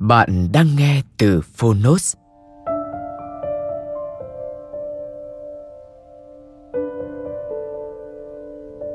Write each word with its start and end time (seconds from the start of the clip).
Bạn 0.00 0.48
đang 0.52 0.66
nghe 0.76 1.02
từ 1.18 1.40
Phonos. 1.56 2.14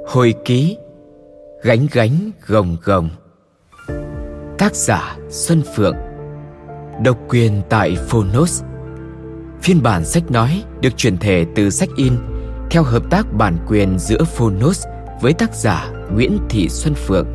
Hồi 0.07 0.33
ký, 0.45 0.77
Gánh 1.63 1.87
gánh 1.91 2.31
gồng 2.47 2.77
gồng. 2.83 3.09
Tác 4.57 4.75
giả 4.75 5.17
Xuân 5.29 5.61
Phượng. 5.75 5.95
Độc 7.03 7.17
quyền 7.29 7.61
tại 7.69 7.97
Phonos. 8.07 8.63
Phiên 9.61 9.83
bản 9.83 10.05
sách 10.05 10.31
nói 10.31 10.63
được 10.81 10.97
chuyển 10.97 11.17
thể 11.17 11.45
từ 11.55 11.69
sách 11.69 11.89
in 11.97 12.13
theo 12.71 12.83
hợp 12.83 13.03
tác 13.09 13.33
bản 13.33 13.57
quyền 13.67 13.99
giữa 13.99 14.23
Phonos 14.23 14.85
với 15.21 15.33
tác 15.33 15.55
giả 15.55 15.91
Nguyễn 16.13 16.37
Thị 16.49 16.69
Xuân 16.69 16.93
Phượng. 16.93 17.34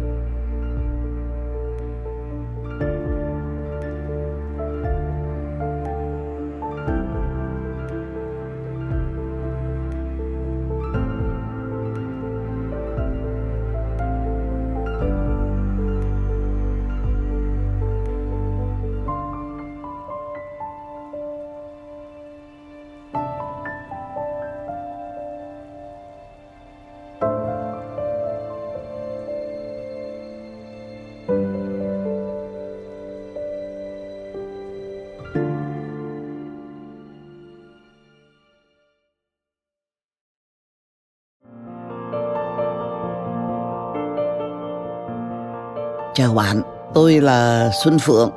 Chào 46.20 46.34
bạn, 46.34 46.62
tôi 46.94 47.20
là 47.20 47.70
Xuân 47.84 47.98
Phượng, 47.98 48.30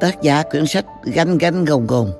tác 0.00 0.22
giả 0.22 0.42
quyển 0.42 0.66
sách 0.66 0.84
Gánh 1.02 1.38
Gánh 1.38 1.64
Gồng 1.64 1.86
Gồng. 1.86 2.12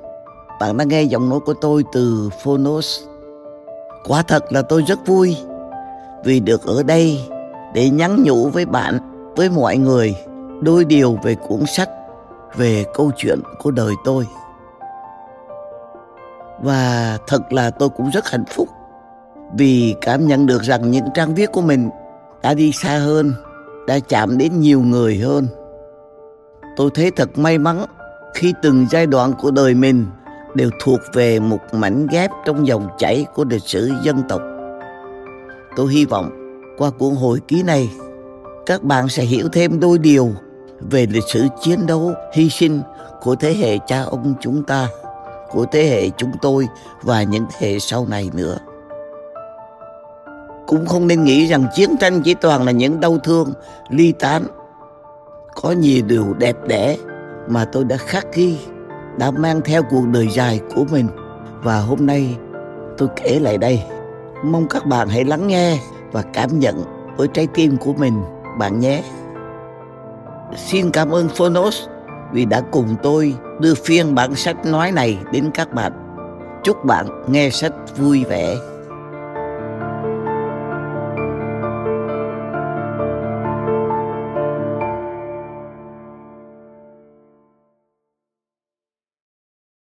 Bạn 0.61 0.77
đang 0.77 0.89
nghe 0.89 1.03
giọng 1.03 1.29
nói 1.29 1.41
của 1.41 1.55
tôi 1.61 1.85
từ 1.93 2.31
Phonos. 2.43 3.01
Quả 4.09 4.23
thật 4.23 4.53
là 4.53 4.63
tôi 4.63 4.83
rất 4.83 5.07
vui 5.07 5.37
vì 6.25 6.41
được 6.41 6.67
ở 6.67 6.83
đây 6.83 7.21
để 7.75 7.91
nhắn 7.91 8.23
nhủ 8.23 8.49
với 8.49 8.67
bạn, 8.67 8.99
với 9.37 9.51
mọi 9.51 9.77
người 9.77 10.17
đôi 10.61 10.85
điều 10.85 11.19
về 11.23 11.35
cuốn 11.35 11.67
sách, 11.67 11.91
về 12.57 12.85
câu 12.95 13.11
chuyện 13.17 13.41
của 13.59 13.71
đời 13.71 13.93
tôi. 14.05 14.27
Và 16.61 17.19
thật 17.27 17.53
là 17.53 17.71
tôi 17.71 17.89
cũng 17.89 18.11
rất 18.11 18.31
hạnh 18.31 18.45
phúc 18.51 18.69
vì 19.55 19.95
cảm 20.01 20.27
nhận 20.27 20.47
được 20.47 20.63
rằng 20.63 20.91
những 20.91 21.07
trang 21.15 21.35
viết 21.35 21.53
của 21.53 21.63
mình 21.63 21.91
đã 22.43 22.55
đi 22.55 22.73
xa 22.73 22.99
hơn 22.99 23.33
đã 23.87 23.99
chạm 23.99 24.39
đến 24.39 24.61
nhiều 24.61 24.81
người 24.81 25.19
hơn. 25.19 25.47
Tôi 26.77 26.91
thấy 26.95 27.11
thật 27.11 27.39
may 27.39 27.59
mắn 27.59 27.85
khi 28.35 28.55
từng 28.63 28.87
giai 28.91 29.07
đoạn 29.07 29.33
của 29.41 29.51
đời 29.51 29.75
mình 29.75 30.07
đều 30.55 30.71
thuộc 30.81 31.01
về 31.15 31.41
một 31.41 31.59
mảnh 31.73 32.07
ghép 32.11 32.31
trong 32.45 32.67
dòng 32.67 32.89
chảy 32.99 33.27
của 33.35 33.45
lịch 33.45 33.63
sử 33.63 33.91
dân 34.03 34.23
tộc. 34.29 34.41
Tôi 35.77 35.93
hy 35.93 36.05
vọng 36.05 36.31
qua 36.79 36.91
cuốn 36.91 37.15
hồi 37.15 37.41
ký 37.49 37.63
này, 37.63 37.91
các 38.67 38.83
bạn 38.83 39.09
sẽ 39.09 39.23
hiểu 39.23 39.49
thêm 39.53 39.81
đôi 39.81 39.99
điều 39.99 40.31
về 40.81 41.07
lịch 41.11 41.25
sử 41.29 41.47
chiến 41.63 41.87
đấu, 41.87 42.13
hy 42.33 42.49
sinh 42.49 42.83
của 43.21 43.35
thế 43.35 43.55
hệ 43.55 43.79
cha 43.87 44.03
ông 44.03 44.35
chúng 44.41 44.63
ta, 44.65 44.89
của 45.51 45.67
thế 45.73 45.85
hệ 45.85 46.11
chúng 46.17 46.33
tôi 46.43 46.69
và 47.03 47.23
những 47.23 47.47
thế 47.53 47.73
hệ 47.73 47.79
sau 47.79 48.07
này 48.07 48.31
nữa 48.35 48.59
cũng 50.73 50.87
không 50.87 51.07
nên 51.07 51.25
nghĩ 51.25 51.47
rằng 51.47 51.67
chiến 51.75 51.97
tranh 52.01 52.23
chỉ 52.23 52.35
toàn 52.35 52.65
là 52.65 52.73
những 52.73 53.01
đau 53.01 53.19
thương, 53.19 53.53
ly 53.89 54.13
tán. 54.13 54.43
Có 55.63 55.71
nhiều 55.71 56.03
điều 56.07 56.35
đẹp 56.39 56.57
đẽ 56.69 56.97
mà 57.49 57.65
tôi 57.65 57.85
đã 57.85 57.97
khắc 57.97 58.35
ghi, 58.35 58.59
đã 59.19 59.31
mang 59.31 59.61
theo 59.65 59.83
cuộc 59.91 60.05
đời 60.13 60.29
dài 60.29 60.61
của 60.75 60.85
mình. 60.91 61.09
Và 61.63 61.79
hôm 61.79 62.07
nay 62.07 62.37
tôi 62.99 63.09
kể 63.17 63.39
lại 63.39 63.59
đây. 63.59 63.83
Mong 64.45 64.69
các 64.69 64.87
bạn 64.87 65.09
hãy 65.09 65.25
lắng 65.25 65.47
nghe 65.47 65.79
và 66.13 66.23
cảm 66.23 66.59
nhận 66.59 66.85
với 67.17 67.29
trái 67.29 67.47
tim 67.55 67.77
của 67.77 67.93
mình, 67.93 68.23
bạn 68.59 68.81
nhé. 68.81 69.03
Xin 70.57 70.91
cảm 70.91 71.11
ơn 71.11 71.29
phonos 71.29 71.83
vì 72.33 72.45
đã 72.45 72.61
cùng 72.61 72.97
tôi 73.03 73.35
đưa 73.61 73.75
phiên 73.75 74.15
bản 74.15 74.35
sách 74.35 74.67
nói 74.67 74.93
này 74.93 75.19
đến 75.33 75.51
các 75.55 75.73
bạn. 75.73 75.93
Chúc 76.65 76.85
bạn 76.85 77.07
nghe 77.27 77.51
sách 77.51 77.73
vui 77.99 78.25
vẻ. 78.25 78.57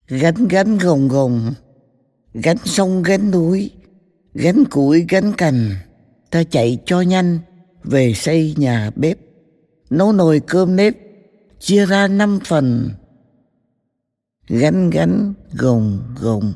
Gánh 0.07 0.47
gánh 0.47 0.78
gồng 0.78 1.07
gồng 1.07 1.53
gánh 2.34 2.57
sông 2.66 3.03
gánh 3.03 3.31
núi 3.31 3.72
gánh 4.34 4.66
củi 4.66 5.06
gánh 5.09 5.34
cành. 5.34 5.69
Ta 6.31 6.44
chạy 6.44 6.79
cho 6.85 7.01
nhanh 7.01 7.40
về 7.84 8.13
xây 8.13 8.53
nhà 8.57 8.91
bếp 8.95 9.18
nấu 9.89 10.12
nồi 10.12 10.42
cơm 10.48 10.75
nếp 10.75 10.94
chia 11.59 11.86
ra 11.86 12.07
năm 12.07 12.39
phần. 12.45 12.89
Gánh 14.48 14.89
gánh 14.89 15.33
gồng 15.54 16.00
gồng. 16.21 16.53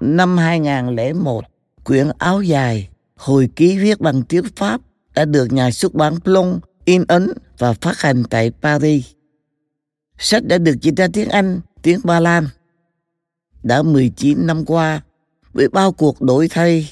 Năm 0.00 0.38
2001, 0.38 1.44
quyển 1.88 2.08
áo 2.18 2.42
dài, 2.42 2.88
hồi 3.16 3.48
ký 3.56 3.78
viết 3.78 4.00
bằng 4.00 4.22
tiếng 4.22 4.44
Pháp 4.56 4.80
đã 5.14 5.24
được 5.24 5.52
nhà 5.52 5.70
xuất 5.70 5.94
bản 5.94 6.20
Plon 6.20 6.60
in 6.84 7.04
ấn 7.08 7.32
và 7.58 7.72
phát 7.72 8.00
hành 8.00 8.22
tại 8.30 8.52
Paris. 8.62 9.06
Sách 10.18 10.44
đã 10.44 10.58
được 10.58 10.74
dịch 10.80 10.94
ra 10.96 11.08
tiếng 11.12 11.28
Anh, 11.28 11.60
tiếng 11.82 12.00
Ba 12.04 12.20
Lan. 12.20 12.48
Đã 13.62 13.82
19 13.82 14.46
năm 14.46 14.64
qua, 14.64 15.02
với 15.52 15.68
bao 15.68 15.92
cuộc 15.92 16.22
đổi 16.22 16.48
thay, 16.48 16.90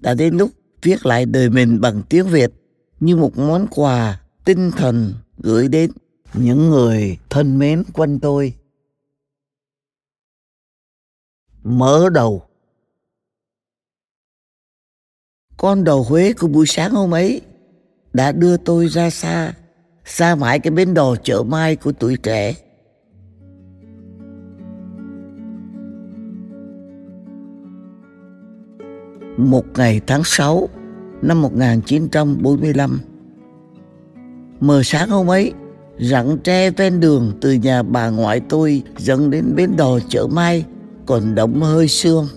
đã 0.00 0.14
đến 0.14 0.36
lúc 0.36 0.50
viết 0.82 1.06
lại 1.06 1.26
đời 1.26 1.50
mình 1.50 1.80
bằng 1.80 2.02
tiếng 2.08 2.28
Việt 2.28 2.50
như 3.00 3.16
một 3.16 3.38
món 3.38 3.66
quà 3.70 4.20
tinh 4.44 4.70
thần 4.70 5.14
gửi 5.38 5.68
đến 5.68 5.90
những 6.34 6.70
người 6.70 7.18
thân 7.30 7.58
mến 7.58 7.84
quanh 7.92 8.20
tôi. 8.20 8.54
Mở 11.62 12.08
đầu 12.14 12.45
Con 15.56 15.84
đầu 15.84 16.02
Huế 16.02 16.32
của 16.32 16.48
buổi 16.48 16.66
sáng 16.66 16.90
hôm 16.90 17.14
ấy 17.14 17.40
đã 18.12 18.32
đưa 18.32 18.56
tôi 18.56 18.88
ra 18.88 19.10
xa, 19.10 19.52
xa 20.04 20.34
mãi 20.34 20.58
cái 20.58 20.70
bến 20.70 20.94
đò 20.94 21.16
chợ 21.16 21.42
mai 21.42 21.76
của 21.76 21.92
tuổi 21.92 22.16
trẻ. 22.16 22.54
Một 29.36 29.64
ngày 29.74 30.00
tháng 30.06 30.24
6 30.24 30.68
năm 31.22 31.42
1945 31.42 33.00
Mờ 34.60 34.82
sáng 34.82 35.08
hôm 35.08 35.30
ấy, 35.30 35.52
rặng 35.98 36.38
tre 36.44 36.70
ven 36.70 37.00
đường 37.00 37.32
từ 37.40 37.52
nhà 37.52 37.82
bà 37.82 38.10
ngoại 38.10 38.40
tôi 38.40 38.82
dẫn 38.96 39.30
đến 39.30 39.54
bến 39.56 39.76
đò 39.76 39.98
chợ 40.08 40.26
mai 40.26 40.64
còn 41.06 41.34
đậm 41.34 41.62
hơi 41.62 41.88
sương. 41.88 42.28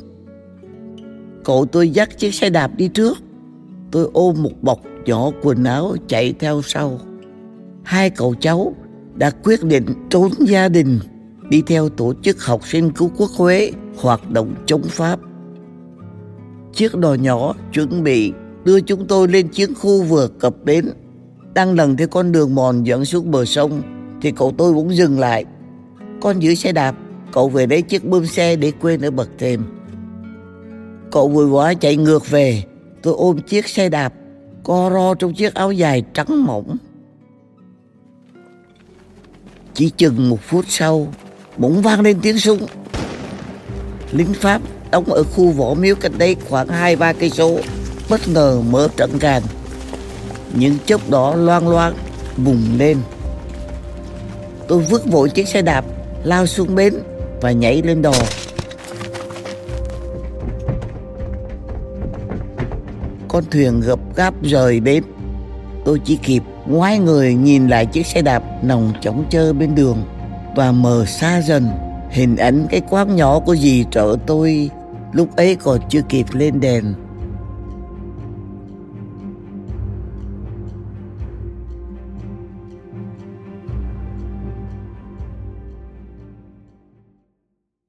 Cậu 1.43 1.65
tôi 1.65 1.89
dắt 1.89 2.17
chiếc 2.17 2.33
xe 2.33 2.49
đạp 2.49 2.71
đi 2.77 2.87
trước. 2.87 3.17
Tôi 3.91 4.09
ôm 4.13 4.43
một 4.43 4.51
bọc 4.61 4.79
nhỏ 5.05 5.29
quần 5.41 5.63
áo 5.63 5.95
chạy 6.07 6.33
theo 6.39 6.61
sau. 6.61 6.99
Hai 7.83 8.09
cậu 8.09 8.35
cháu 8.39 8.73
đã 9.15 9.31
quyết 9.43 9.63
định 9.63 9.85
trốn 10.09 10.31
gia 10.39 10.69
đình 10.69 10.99
đi 11.49 11.61
theo 11.67 11.89
tổ 11.89 12.13
chức 12.23 12.45
học 12.45 12.67
sinh 12.67 12.91
cứu 12.91 13.11
quốc 13.17 13.29
Huế 13.37 13.71
hoạt 13.97 14.31
động 14.31 14.55
chống 14.65 14.83
Pháp. 14.83 15.19
Chiếc 16.73 16.95
đò 16.95 17.13
nhỏ 17.13 17.55
chuẩn 17.73 18.03
bị 18.03 18.33
đưa 18.63 18.79
chúng 18.81 19.07
tôi 19.07 19.27
lên 19.27 19.47
chiến 19.47 19.73
khu 19.75 20.03
vừa 20.03 20.27
cập 20.27 20.55
bến. 20.63 20.85
Đang 21.53 21.73
lần 21.73 21.97
theo 21.97 22.07
con 22.07 22.31
đường 22.31 22.55
mòn 22.55 22.83
dẫn 22.83 23.05
xuống 23.05 23.31
bờ 23.31 23.45
sông 23.45 23.81
thì 24.21 24.31
cậu 24.31 24.53
tôi 24.57 24.73
cũng 24.73 24.95
dừng 24.95 25.19
lại. 25.19 25.45
Con 26.21 26.39
giữ 26.39 26.55
xe 26.55 26.71
đạp, 26.71 26.95
cậu 27.33 27.49
về 27.49 27.67
lấy 27.67 27.81
chiếc 27.81 28.05
bơm 28.05 28.25
xe 28.25 28.55
để 28.55 28.71
quên 28.81 29.01
ở 29.01 29.11
bậc 29.11 29.29
thềm. 29.37 29.63
Cậu 31.11 31.29
vui 31.29 31.49
quá 31.49 31.73
chạy 31.73 31.95
ngược 31.95 32.29
về, 32.29 32.63
tôi 33.01 33.13
ôm 33.17 33.41
chiếc 33.41 33.67
xe 33.67 33.89
đạp, 33.89 34.13
co 34.63 34.89
ro 34.93 35.13
trong 35.13 35.33
chiếc 35.33 35.53
áo 35.53 35.71
dài 35.71 36.03
trắng 36.13 36.45
mỏng. 36.45 36.77
Chỉ 39.73 39.89
chừng 39.89 40.29
một 40.29 40.39
phút 40.41 40.65
sau, 40.67 41.13
bỗng 41.57 41.81
vang 41.81 42.01
lên 42.01 42.19
tiếng 42.21 42.39
súng. 42.39 42.65
Lính 44.11 44.33
Pháp 44.33 44.61
đóng 44.91 45.05
ở 45.05 45.23
khu 45.23 45.51
võ 45.51 45.73
miếu 45.73 45.95
cách 45.95 46.11
đây 46.17 46.35
khoảng 46.49 46.67
hai 46.67 46.95
ba 46.95 47.13
cây 47.13 47.29
số 47.29 47.59
bất 48.09 48.27
ngờ 48.27 48.61
mở 48.69 48.87
trận 48.97 49.19
càn 49.19 49.43
những 50.53 50.77
chốc 50.85 51.09
đỏ 51.09 51.35
loang 51.35 51.69
loang 51.69 51.93
bùng 52.37 52.63
lên 52.77 52.97
tôi 54.67 54.79
vứt 54.79 55.05
vội 55.05 55.29
chiếc 55.29 55.47
xe 55.47 55.61
đạp 55.61 55.85
lao 56.23 56.45
xuống 56.45 56.75
bến 56.75 56.93
và 57.41 57.51
nhảy 57.51 57.81
lên 57.81 58.01
đò 58.01 58.13
con 63.39 63.51
thuyền 63.51 63.81
gập 63.81 63.99
gáp 64.15 64.33
rời 64.43 64.79
bến 64.79 65.03
tôi 65.85 66.01
chỉ 66.05 66.15
kịp 66.15 66.43
ngoái 66.65 66.99
người 66.99 67.33
nhìn 67.33 67.67
lại 67.67 67.85
chiếc 67.85 68.05
xe 68.05 68.21
đạp 68.21 68.43
nồng 68.63 68.93
chóng 69.01 69.25
chơ 69.29 69.53
bên 69.53 69.75
đường 69.75 70.03
và 70.55 70.71
mờ 70.71 71.05
xa 71.05 71.41
dần 71.41 71.67
hình 72.09 72.35
ảnh 72.35 72.67
cái 72.69 72.81
quán 72.89 73.15
nhỏ 73.15 73.39
của 73.39 73.55
dì 73.55 73.85
trợ 73.91 74.15
tôi 74.27 74.69
lúc 75.13 75.35
ấy 75.35 75.55
còn 75.55 75.79
chưa 75.89 76.01
kịp 76.09 76.25
lên 76.33 76.59
đèn 76.59 76.93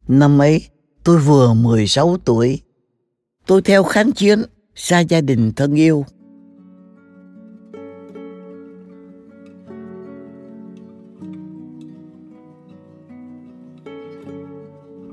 Năm 0.09 0.39
ấy, 0.39 0.63
tôi 1.05 1.19
vừa 1.19 1.55
16 1.55 2.17
tuổi. 2.25 2.61
Tôi 3.47 3.63
theo 3.63 3.83
kháng 3.83 4.13
chiến, 4.13 4.43
xa 4.75 5.01
gia 5.01 5.21
đình 5.21 5.53
thân 5.53 5.75
yêu. 5.75 6.05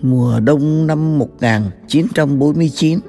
Mùa 0.02 0.40
đông 0.40 0.88
năm 0.88 1.20
1949, 1.20 3.00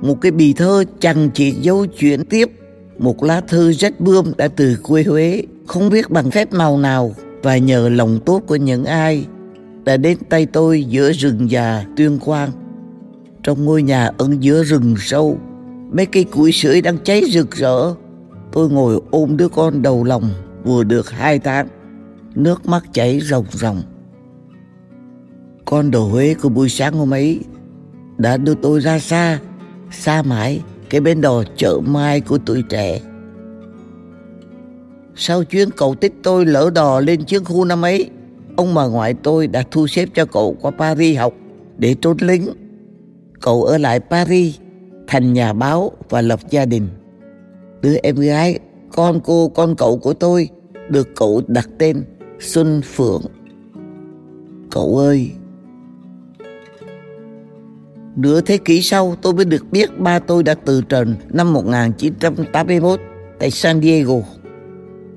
một 0.00 0.20
cái 0.20 0.32
bì 0.32 0.52
thơ 0.52 0.84
chẳng 1.00 1.30
chỉ 1.34 1.50
dấu 1.50 1.86
chuyện 1.86 2.24
tiếp 2.24 2.50
một 2.98 3.22
lá 3.22 3.40
thư 3.40 3.72
rách 3.72 4.00
bươm 4.00 4.32
đã 4.36 4.48
từ 4.48 4.76
quê 4.82 5.02
Huế, 5.02 5.42
không 5.66 5.90
biết 5.90 6.10
bằng 6.10 6.30
phép 6.30 6.52
màu 6.52 6.78
nào 6.78 7.14
và 7.42 7.56
nhờ 7.56 7.88
lòng 7.88 8.20
tốt 8.24 8.42
của 8.46 8.56
những 8.56 8.84
ai 8.84 9.26
đã 9.84 9.96
đến 9.96 10.18
tay 10.28 10.46
tôi 10.46 10.84
giữa 10.84 11.12
rừng 11.12 11.50
già 11.50 11.84
tuyên 11.96 12.18
quang. 12.18 12.50
Trong 13.42 13.64
ngôi 13.64 13.82
nhà 13.82 14.10
ẩn 14.18 14.42
giữa 14.42 14.64
rừng 14.64 14.94
sâu, 14.98 15.38
mấy 15.92 16.06
cây 16.06 16.24
củi 16.24 16.52
sưởi 16.52 16.80
đang 16.80 16.98
cháy 16.98 17.22
rực 17.30 17.50
rỡ. 17.50 17.94
Tôi 18.52 18.70
ngồi 18.70 19.00
ôm 19.10 19.36
đứa 19.36 19.48
con 19.48 19.82
đầu 19.82 20.04
lòng 20.04 20.30
vừa 20.64 20.84
được 20.84 21.10
hai 21.10 21.38
tháng, 21.38 21.68
nước 22.34 22.66
mắt 22.66 22.84
chảy 22.92 23.20
ròng 23.20 23.44
ròng. 23.50 23.82
Con 25.64 25.90
đồ 25.90 26.08
Huế 26.08 26.34
của 26.34 26.48
buổi 26.48 26.68
sáng 26.68 26.94
hôm 26.94 27.14
ấy 27.14 27.40
đã 28.18 28.36
đưa 28.36 28.54
tôi 28.54 28.80
ra 28.80 28.98
xa, 28.98 29.38
xa 29.90 30.22
mãi 30.22 30.62
cái 30.90 31.00
bên 31.00 31.20
đò 31.20 31.42
chợ 31.56 31.80
mai 31.86 32.20
của 32.20 32.38
tuổi 32.46 32.62
trẻ. 32.68 33.00
Sau 35.14 35.44
chuyến 35.44 35.70
cầu 35.70 35.94
tích 35.94 36.12
tôi 36.22 36.46
lỡ 36.46 36.70
đò 36.74 37.00
lên 37.00 37.24
chiến 37.24 37.44
khu 37.44 37.64
năm 37.64 37.82
ấy, 37.82 38.10
Ông 38.56 38.74
bà 38.74 38.86
ngoại 38.86 39.14
tôi 39.14 39.46
đã 39.46 39.64
thu 39.70 39.86
xếp 39.86 40.08
cho 40.14 40.26
cậu 40.26 40.56
qua 40.60 40.70
Paris 40.70 41.18
học 41.18 41.34
để 41.78 41.94
trốn 41.94 42.16
lính. 42.20 42.48
Cậu 43.40 43.64
ở 43.64 43.78
lại 43.78 44.00
Paris, 44.00 44.54
thành 45.06 45.32
nhà 45.32 45.52
báo 45.52 45.92
và 46.08 46.20
lập 46.20 46.40
gia 46.50 46.64
đình. 46.64 46.88
Đứa 47.80 47.94
em 48.02 48.16
gái, 48.16 48.58
con 48.92 49.20
cô, 49.24 49.48
con 49.48 49.76
cậu 49.76 49.98
của 49.98 50.12
tôi 50.12 50.48
được 50.88 51.08
cậu 51.16 51.42
đặt 51.46 51.68
tên 51.78 52.04
Xuân 52.40 52.80
Phượng. 52.84 53.22
Cậu 54.70 54.96
ơi! 54.98 55.30
Nửa 58.16 58.40
thế 58.40 58.58
kỷ 58.58 58.82
sau 58.82 59.16
tôi 59.22 59.34
mới 59.34 59.44
được 59.44 59.70
biết 59.70 59.98
ba 59.98 60.18
tôi 60.18 60.42
đã 60.42 60.54
từ 60.54 60.82
trần 60.88 61.14
năm 61.28 61.52
1981 61.52 63.00
tại 63.38 63.50
San 63.50 63.82
Diego. 63.82 64.14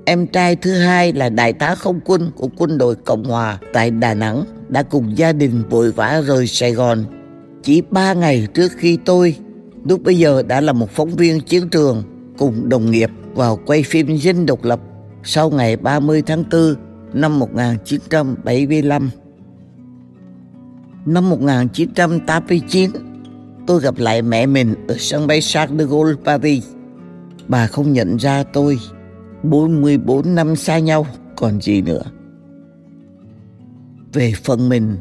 Em 0.05 0.27
trai 0.27 0.55
thứ 0.55 0.73
hai 0.73 1.13
là 1.13 1.29
đại 1.29 1.53
tá 1.53 1.75
không 1.75 1.99
quân 2.05 2.31
của 2.35 2.49
quân 2.57 2.77
đội 2.77 2.95
Cộng 2.95 3.23
Hòa 3.23 3.59
tại 3.73 3.91
Đà 3.91 4.13
Nẵng 4.13 4.43
đã 4.67 4.83
cùng 4.83 5.17
gia 5.17 5.33
đình 5.33 5.63
vội 5.69 5.91
vã 5.91 6.21
rời 6.27 6.47
Sài 6.47 6.71
Gòn. 6.71 7.05
Chỉ 7.63 7.81
ba 7.89 8.13
ngày 8.13 8.47
trước 8.53 8.71
khi 8.77 8.97
tôi, 9.05 9.35
lúc 9.89 10.03
bây 10.03 10.17
giờ 10.17 10.43
đã 10.43 10.61
là 10.61 10.73
một 10.73 10.91
phóng 10.91 11.09
viên 11.09 11.41
chiến 11.41 11.69
trường, 11.69 12.03
cùng 12.37 12.69
đồng 12.69 12.91
nghiệp 12.91 13.09
vào 13.33 13.59
quay 13.65 13.83
phim 13.83 14.17
dinh 14.17 14.45
độc 14.45 14.63
lập 14.63 14.79
sau 15.23 15.49
ngày 15.49 15.77
30 15.77 16.23
tháng 16.25 16.43
4 16.51 16.75
năm 17.13 17.39
1975. 17.39 19.09
Năm 21.05 21.29
1989, 21.29 22.91
tôi 23.67 23.81
gặp 23.81 23.97
lại 23.97 24.21
mẹ 24.21 24.45
mình 24.45 24.75
ở 24.87 24.95
sân 24.99 25.27
bay 25.27 25.39
Charles 25.41 25.79
de 25.79 25.85
Gaulle, 25.85 26.15
Paris. 26.25 26.63
Bà 27.47 27.67
không 27.67 27.93
nhận 27.93 28.17
ra 28.17 28.43
tôi 28.43 28.79
44 29.43 30.35
năm 30.35 30.55
xa 30.55 30.79
nhau 30.79 31.07
còn 31.35 31.61
gì 31.61 31.81
nữa. 31.81 32.03
Về 34.13 34.33
phần 34.43 34.69
mình, 34.69 34.97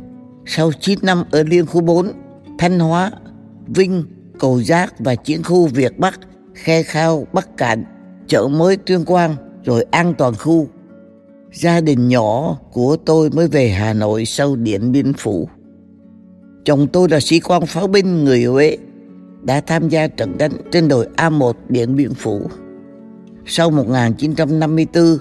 sau 0.46 0.72
9 0.80 0.98
năm 1.02 1.24
ở 1.30 1.42
Liên 1.42 1.66
khu 1.66 1.80
4, 1.80 2.12
Thanh 2.58 2.78
Hóa, 2.78 3.10
Vinh, 3.66 4.04
Cầu 4.38 4.62
Giác 4.62 4.94
và 4.98 5.14
chiến 5.14 5.42
khu 5.42 5.66
Việt 5.66 5.98
Bắc, 5.98 6.20
Khe 6.54 6.82
Khao, 6.82 7.26
Bắc 7.32 7.56
Cạn, 7.56 7.84
chợ 8.26 8.48
mới 8.48 8.76
Tuyên 8.76 9.04
Quang, 9.04 9.36
rồi 9.64 9.86
an 9.90 10.14
toàn 10.18 10.34
khu. 10.34 10.68
Gia 11.52 11.80
đình 11.80 12.08
nhỏ 12.08 12.58
của 12.72 12.96
tôi 12.96 13.30
mới 13.30 13.48
về 13.48 13.68
Hà 13.68 13.92
Nội 13.92 14.24
sau 14.24 14.56
Điện 14.56 14.92
Biên 14.92 15.12
Phủ. 15.12 15.48
Chồng 16.64 16.86
tôi 16.92 17.08
là 17.08 17.20
sĩ 17.20 17.40
quan 17.40 17.66
pháo 17.66 17.86
binh 17.86 18.24
người 18.24 18.44
Huế, 18.44 18.76
đã 19.42 19.60
tham 19.60 19.88
gia 19.88 20.06
trận 20.06 20.38
đánh 20.38 20.52
trên 20.72 20.88
đồi 20.88 21.08
A1 21.16 21.52
Điện 21.68 21.96
Biên 21.96 22.14
Phủ. 22.14 22.42
Sau 23.46 23.70
1954, 23.70 25.18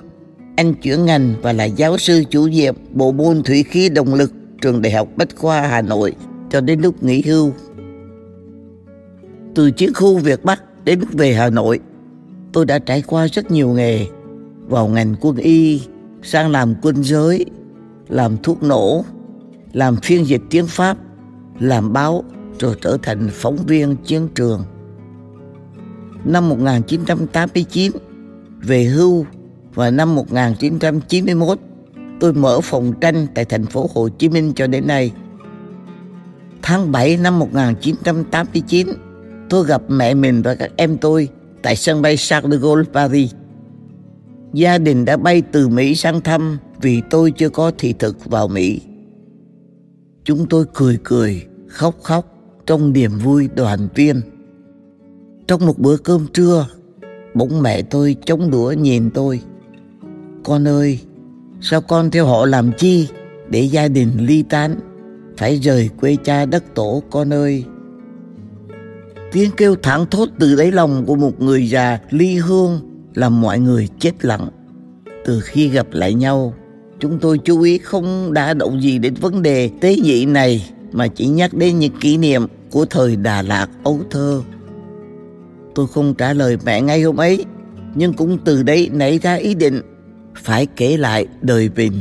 anh 0.56 0.74
chuyển 0.74 1.06
ngành 1.06 1.34
và 1.42 1.54
là 1.54 1.64
giáo 1.64 1.98
sư 1.98 2.24
chủ 2.30 2.48
nhiệm 2.48 2.76
bộ 2.92 3.12
môn 3.12 3.44
thủy 3.44 3.64
khí 3.64 3.90
động 3.90 4.14
lực 4.14 4.32
trường 4.62 4.82
Đại 4.82 4.94
học 4.94 5.08
Bách 5.16 5.36
khoa 5.36 5.62
Hà 5.62 5.82
Nội 5.82 6.14
cho 6.50 6.62
đến 6.62 6.82
lúc 6.82 7.04
nghỉ 7.04 7.22
hưu. 7.22 7.52
Từ 9.56 9.72
chiến 9.72 9.94
khu 9.94 10.18
Việt 10.18 10.44
Bắc 10.44 10.64
đến 10.86 11.00
lúc 11.00 11.10
về 11.14 11.34
Hà 11.34 11.50
Nội, 11.50 11.80
tôi 12.54 12.66
đã 12.66 12.80
trải 12.80 13.02
qua 13.08 13.28
rất 13.28 13.52
nhiều 13.52 13.70
nghề, 13.70 14.08
vào 14.68 14.88
ngành 14.88 15.16
quân 15.22 15.36
y, 15.36 15.82
sang 16.24 16.52
làm 16.52 16.76
quân 16.82 17.04
giới, 17.04 17.46
làm 18.08 18.38
thuốc 18.38 18.64
nổ, 18.64 19.06
làm 19.74 19.96
phiên 19.96 20.26
dịch 20.26 20.42
tiếng 20.50 20.68
Pháp, 20.68 20.98
làm 21.60 21.94
báo 21.94 22.24
rồi 22.60 22.76
trở 22.82 22.98
thành 23.04 23.30
phóng 23.32 23.58
viên 23.68 23.96
chiến 23.96 24.28
trường. 24.36 24.64
Năm 26.26 26.50
1989, 26.50 27.92
về 28.62 28.84
hưu 28.84 29.26
và 29.74 29.92
năm 29.92 30.16
1991 30.16 31.60
tôi 32.20 32.34
mở 32.34 32.60
phòng 32.62 32.94
tranh 33.02 33.28
tại 33.36 33.46
thành 33.46 33.66
phố 33.66 33.90
Hồ 33.94 34.10
Chí 34.10 34.30
Minh 34.30 34.54
cho 34.56 34.68
đến 34.68 34.88
nay. 34.88 35.12
Tháng 36.62 36.92
7 36.92 37.18
năm 37.18 37.40
1989, 37.40 38.88
tôi 39.50 39.66
gặp 39.66 39.82
mẹ 39.88 40.14
mình 40.14 40.42
và 40.42 40.56
các 40.56 40.72
em 40.76 40.98
tôi 40.98 41.30
tại 41.62 41.76
sân 41.76 42.02
bay 42.02 42.18
Charles 42.18 42.52
de 42.52 42.58
Gaulle, 42.58 42.86
Paris. 42.94 43.32
gia 44.54 44.78
đình 44.78 45.06
đã 45.06 45.18
bay 45.18 45.42
từ 45.52 45.68
Mỹ 45.68 45.96
sang 45.96 46.22
thăm 46.22 46.58
vì 46.82 47.02
tôi 47.10 47.32
chưa 47.32 47.50
có 47.50 47.72
thị 47.78 47.94
thực 48.00 48.26
vào 48.26 48.48
Mỹ. 48.48 48.82
Chúng 50.24 50.46
tôi 50.50 50.66
cười 50.74 51.00
cười, 51.04 51.46
khóc 51.68 51.96
khóc 52.04 52.26
trong 52.66 52.94
niềm 52.94 53.12
vui 53.24 53.50
đoàn 53.56 53.88
viên. 53.96 54.22
Trong 55.48 55.66
một 55.66 55.80
bữa 55.80 55.98
cơm 55.98 56.28
trưa, 56.34 56.68
bỗng 57.34 57.62
mẹ 57.62 57.82
tôi 57.82 58.16
chống 58.26 58.52
đũa 58.52 58.72
nhìn 58.72 59.10
tôi. 59.10 59.42
Con 60.44 60.68
ơi, 60.68 61.00
sao 61.62 61.82
con 61.82 62.12
theo 62.12 62.26
họ 62.26 62.46
làm 62.46 62.72
chi 62.78 63.08
để 63.50 63.62
gia 63.62 63.88
đình 63.88 64.10
ly 64.18 64.44
tán, 64.44 64.76
phải 65.38 65.56
rời 65.56 65.90
quê 66.00 66.18
cha 66.24 66.46
đất 66.46 66.64
tổ 66.76 67.04
con 67.12 67.34
ơi. 67.34 67.66
Tiếng 69.34 69.52
kêu 69.58 69.76
thảng 69.76 70.06
thốt 70.06 70.30
từ 70.40 70.56
đáy 70.56 70.72
lòng 70.72 71.06
của 71.06 71.16
một 71.16 71.42
người 71.42 71.70
già 71.70 72.00
ly 72.10 72.36
hương 72.36 72.80
làm 73.14 73.42
mọi 73.42 73.60
người 73.60 73.88
chết 74.00 74.26
lặng. 74.26 74.48
Từ 75.26 75.40
khi 75.40 75.70
gặp 75.70 75.88
lại 75.92 76.14
nhau, 76.14 76.54
chúng 77.00 77.20
tôi 77.20 77.38
chú 77.38 77.62
ý 77.62 77.78
không 77.78 78.34
đả 78.34 78.54
động 78.54 78.82
gì 78.82 79.00
đến 79.00 79.14
vấn 79.14 79.42
đề 79.42 79.70
tế 79.82 79.96
nhị 79.96 80.26
này 80.26 80.70
mà 80.92 81.08
chỉ 81.08 81.28
nhắc 81.28 81.54
đến 81.54 81.80
những 81.80 82.00
kỷ 82.00 82.18
niệm 82.18 82.48
của 82.72 82.86
thời 82.86 83.16
Đà 83.16 83.42
Lạt 83.42 83.68
ấu 83.84 84.00
thơ. 84.12 84.42
Tôi 85.76 85.88
không 85.88 86.14
trả 86.14 86.34
lời 86.34 86.58
mẹ 86.66 86.82
ngay 86.82 87.02
hôm 87.02 87.18
ấy, 87.18 87.46
nhưng 87.96 88.14
cũng 88.14 88.38
từ 88.46 88.64
đấy 88.64 88.90
nảy 88.94 89.20
ra 89.20 89.34
ý 89.34 89.56
định 89.56 89.82
phải 90.36 90.66
kể 90.66 90.98
lại 90.98 91.28
đời 91.42 91.70
mình. 91.76 91.94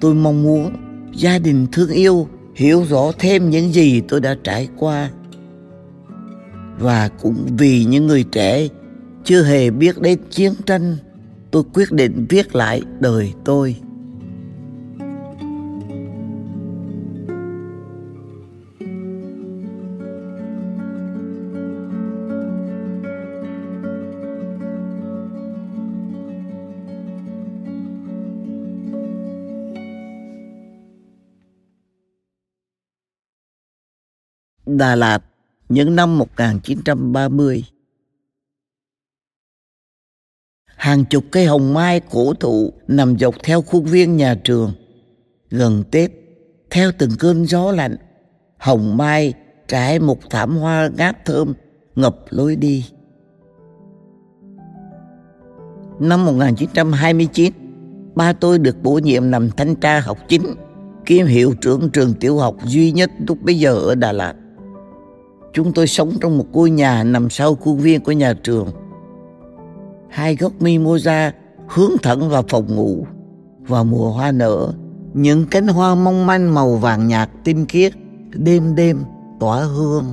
Tôi 0.00 0.14
mong 0.14 0.42
muốn 0.42 0.72
gia 1.14 1.38
đình 1.38 1.66
thương 1.72 1.90
yêu 1.90 2.28
hiểu 2.54 2.84
rõ 2.88 3.12
thêm 3.18 3.50
những 3.50 3.72
gì 3.72 4.00
tôi 4.08 4.20
đã 4.20 4.36
trải 4.44 4.68
qua 4.76 5.10
và 6.78 7.08
cũng 7.22 7.46
vì 7.58 7.84
những 7.84 8.06
người 8.06 8.24
trẻ 8.32 8.68
chưa 9.24 9.42
hề 9.42 9.70
biết 9.70 10.00
đến 10.00 10.18
chiến 10.30 10.52
tranh, 10.66 10.96
tôi 11.50 11.62
quyết 11.74 11.92
định 11.92 12.26
viết 12.28 12.54
lại 12.54 12.82
đời 13.00 13.32
tôi. 13.44 13.76
Đà 34.66 34.94
Lạt 34.94 35.31
những 35.72 35.96
năm 35.96 36.18
1930. 36.18 37.64
Hàng 40.64 41.04
chục 41.04 41.24
cây 41.30 41.46
hồng 41.46 41.74
mai 41.74 42.00
cổ 42.10 42.34
thụ 42.34 42.72
nằm 42.88 43.18
dọc 43.18 43.34
theo 43.42 43.62
khuôn 43.62 43.84
viên 43.84 44.16
nhà 44.16 44.34
trường. 44.44 44.72
Gần 45.50 45.84
Tết, 45.90 46.10
theo 46.70 46.90
từng 46.98 47.10
cơn 47.18 47.46
gió 47.46 47.72
lạnh, 47.72 47.96
hồng 48.58 48.96
mai 48.96 49.34
trải 49.68 49.98
một 49.98 50.18
thảm 50.30 50.56
hoa 50.56 50.90
ngát 50.96 51.24
thơm 51.24 51.54
ngập 51.94 52.16
lối 52.30 52.56
đi. 52.56 52.84
Năm 56.00 56.24
1929, 56.24 57.52
ba 58.14 58.32
tôi 58.32 58.58
được 58.58 58.82
bổ 58.82 58.98
nhiệm 58.98 59.30
làm 59.30 59.50
thanh 59.50 59.74
tra 59.74 60.00
học 60.00 60.18
chính, 60.28 60.54
kiêm 61.06 61.26
hiệu 61.26 61.54
trưởng 61.60 61.90
trường 61.90 62.14
tiểu 62.14 62.38
học 62.38 62.56
duy 62.64 62.92
nhất 62.92 63.10
lúc 63.28 63.38
bấy 63.42 63.58
giờ 63.58 63.74
ở 63.74 63.94
Đà 63.94 64.12
Lạt. 64.12 64.34
Chúng 65.52 65.72
tôi 65.72 65.86
sống 65.86 66.12
trong 66.20 66.38
một 66.38 66.46
ngôi 66.52 66.70
nhà 66.70 67.04
nằm 67.04 67.30
sau 67.30 67.54
khuôn 67.54 67.78
viên 67.78 68.00
của 68.00 68.12
nhà 68.12 68.34
trường. 68.42 68.68
Hai 70.08 70.36
gốc 70.36 70.52
mimosa 70.60 71.32
hướng 71.68 71.90
thẳng 72.02 72.28
vào 72.28 72.44
phòng 72.48 72.76
ngủ. 72.76 73.06
Vào 73.60 73.84
mùa 73.84 74.10
hoa 74.10 74.32
nở, 74.32 74.72
những 75.14 75.46
cánh 75.50 75.66
hoa 75.68 75.94
mong 75.94 76.26
manh 76.26 76.54
màu 76.54 76.76
vàng 76.76 77.08
nhạt 77.08 77.30
tinh 77.44 77.66
khiết, 77.66 77.92
đêm 78.34 78.74
đêm 78.74 78.98
tỏa 79.40 79.64
hương. 79.64 80.04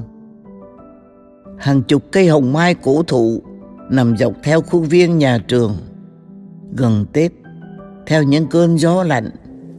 Hàng 1.58 1.84
chục 1.84 2.04
cây 2.12 2.28
hồng 2.28 2.54
mai 2.54 2.76
cổ 2.76 3.04
thụ 3.04 3.42
nằm 3.90 4.18
dọc 4.18 4.34
theo 4.44 4.62
khuôn 4.62 4.84
viên 4.84 5.18
nhà 5.18 5.38
trường. 5.48 5.76
Gần 6.72 7.06
Tết, 7.14 7.32
theo 8.08 8.24
những 8.24 8.48
cơn 8.48 8.80
gió 8.80 9.04
lạnh, 9.04 9.30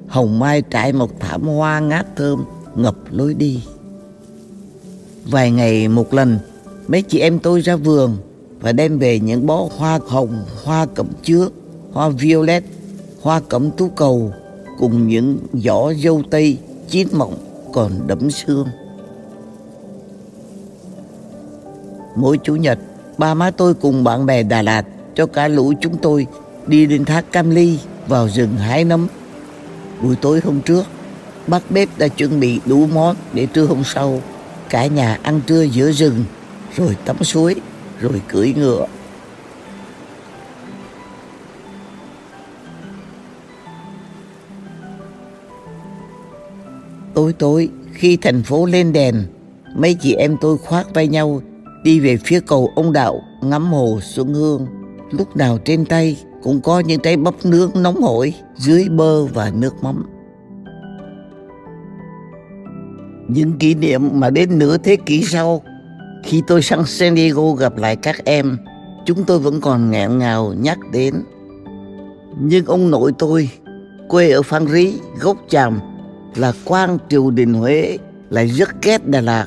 hồng 0.09 0.38
mai 0.38 0.62
trải 0.62 0.93
một 0.93 1.21
thảm 1.21 1.43
hoa 1.43 1.81
ngát 1.81 2.17
thơm 2.17 2.45
ngập 2.75 2.95
lối 3.11 3.35
đi. 3.35 3.62
Vài 5.30 5.50
ngày 5.50 5.88
một 5.88 6.14
lần, 6.14 6.38
mấy 6.88 7.02
chị 7.02 7.18
em 7.18 7.38
tôi 7.38 7.60
ra 7.60 7.76
vườn 7.76 8.16
và 8.60 8.72
đem 8.72 8.99
về 8.99 9.20
những 9.20 9.46
bó 9.46 9.68
hoa 9.76 9.99
hồng, 10.08 10.44
hoa 10.64 10.87
cẩm 10.94 11.06
chứa, 11.22 11.49
hoa 11.92 12.08
violet, 12.08 12.64
hoa 13.22 13.40
cẩm 13.49 13.70
tú 13.70 13.88
cầu 13.88 14.32
cùng 14.78 15.08
những 15.08 15.38
giỏ 15.52 15.92
dâu 16.04 16.22
tây 16.30 16.58
chín 16.88 17.08
mọng 17.12 17.34
còn 17.72 17.92
đẫm 18.06 18.30
sương. 18.30 18.66
Mỗi 22.16 22.38
chủ 22.38 22.56
nhật, 22.56 22.78
ba 23.18 23.34
má 23.34 23.50
tôi 23.50 23.75
cùng 23.75 24.04
bạn 24.04 24.26
bè 24.26 24.42
Đà 24.42 24.62
Lạt 24.62 24.82
cho 25.14 25.26
cả 25.26 25.49
lũ 25.49 25.72
chúng 25.80 25.96
tôi 25.96 26.26
đi 26.66 26.87
đến 26.87 27.04
thác 27.04 27.32
Cam 27.32 27.50
Ly 27.50 27.78
vào 28.08 28.28
rừng 28.28 28.56
hái 28.56 28.84
nấm. 28.84 29.08
Buổi 30.02 30.16
tối 30.16 30.40
hôm 30.44 30.60
trước, 30.60 30.84
bác 31.46 31.70
bếp 31.70 31.88
đã 31.99 32.08
chuẩn 32.08 32.40
bị 32.40 32.60
đủ 32.66 32.87
món 32.94 33.16
để 33.32 33.46
trưa 33.46 33.64
hôm 33.64 33.82
sau 33.84 34.20
cả 34.70 34.86
nhà 34.86 35.18
ăn 35.22 35.40
trưa 35.46 35.62
giữa 35.62 35.92
rừng, 35.92 36.24
rồi 36.76 36.96
tắm 37.04 37.24
suối, 37.24 37.54
rồi 38.00 38.22
cưỡi 38.28 38.52
ngựa. 38.56 38.86
Tối 47.14 47.32
tối, 47.32 47.68
khi 47.92 48.16
thành 48.16 48.42
phố 48.42 48.66
lên 48.66 48.92
đèn, 48.92 49.14
mấy 49.76 49.94
chị 49.94 50.14
em 50.14 50.36
tôi 50.40 50.58
khoác 50.58 50.94
vai 50.94 51.08
nhau 51.08 51.42
đi 51.84 52.00
về 52.00 52.16
phía 52.24 52.40
cầu 52.40 52.72
ông 52.74 52.92
đạo, 52.92 53.22
ngắm 53.42 53.72
hồ 53.72 53.98
xuân 54.02 54.34
hương. 54.34 54.66
Lúc 55.10 55.36
nào 55.36 55.58
trên 55.64 55.84
tay 55.84 56.16
cũng 56.42 56.60
có 56.60 56.80
những 56.80 57.00
trái 57.00 57.16
bắp 57.16 57.34
nướng 57.44 57.70
nóng 57.74 58.02
hổi 58.02 58.34
dưới 58.56 58.88
bơ 58.88 59.24
và 59.24 59.50
nước 59.54 59.74
mắm. 59.82 60.19
Những 63.32 63.52
kỷ 63.58 63.75
niệm 63.75 64.20
mà 64.20 64.30
đến 64.30 64.58
nửa 64.58 64.78
thế 64.78 64.96
kỷ 64.96 65.22
sau, 65.22 65.62
khi 66.25 66.42
tôi 66.46 66.62
sang 66.62 66.87
San 66.87 67.16
Diego 67.16 67.52
gặp 67.52 67.76
lại 67.76 67.96
các 67.96 68.25
em, 68.25 68.58
chúng 69.06 69.25
tôi 69.25 69.38
vẫn 69.38 69.60
còn 69.60 69.90
nghẹn 69.90 70.18
ngào 70.18 70.54
nhắc 70.58 70.78
đến. 70.92 71.14
Nhưng 72.40 72.64
ông 72.64 72.90
nội 72.90 73.12
tôi, 73.18 73.50
quê 74.08 74.30
ở 74.30 74.42
Phan 74.42 74.66
Rí, 74.66 74.92
gốc 75.20 75.37
Tràm 75.49 75.80
là 76.34 76.52
quan 76.64 76.99
triều 77.08 77.30
đình 77.30 77.54
Huế, 77.54 77.99
lại 78.30 78.46
rất 78.46 78.82
ghét 78.82 79.06
Đà 79.06 79.20
Lạt, 79.20 79.46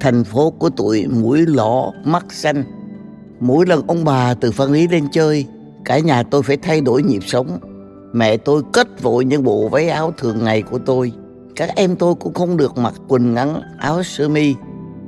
thành 0.00 0.24
phố 0.24 0.50
của 0.50 0.70
tuổi 0.70 1.06
mũi 1.06 1.46
lõ 1.46 1.92
mắt 2.04 2.26
xanh. 2.32 2.64
Mỗi 3.40 3.66
lần 3.66 3.82
ông 3.86 4.04
bà 4.04 4.34
từ 4.34 4.52
Phan 4.52 4.72
Rí 4.72 4.88
lên 4.88 5.08
chơi, 5.12 5.46
cả 5.84 5.98
nhà 5.98 6.22
tôi 6.22 6.42
phải 6.42 6.56
thay 6.56 6.80
đổi 6.80 7.02
nhịp 7.02 7.22
sống. 7.26 7.58
Mẹ 8.12 8.36
tôi 8.36 8.62
cất 8.72 9.02
vội 9.02 9.24
những 9.24 9.44
bộ 9.44 9.68
váy 9.68 9.88
áo 9.88 10.14
thường 10.18 10.44
ngày 10.44 10.62
của 10.62 10.78
tôi 10.78 11.12
các 11.56 11.70
em 11.76 11.96
tôi 11.96 12.14
cũng 12.14 12.34
không 12.34 12.56
được 12.56 12.78
mặc 12.78 12.94
quần 13.08 13.34
ngắn 13.34 13.60
áo 13.78 14.02
sơ 14.02 14.28
mi 14.28 14.54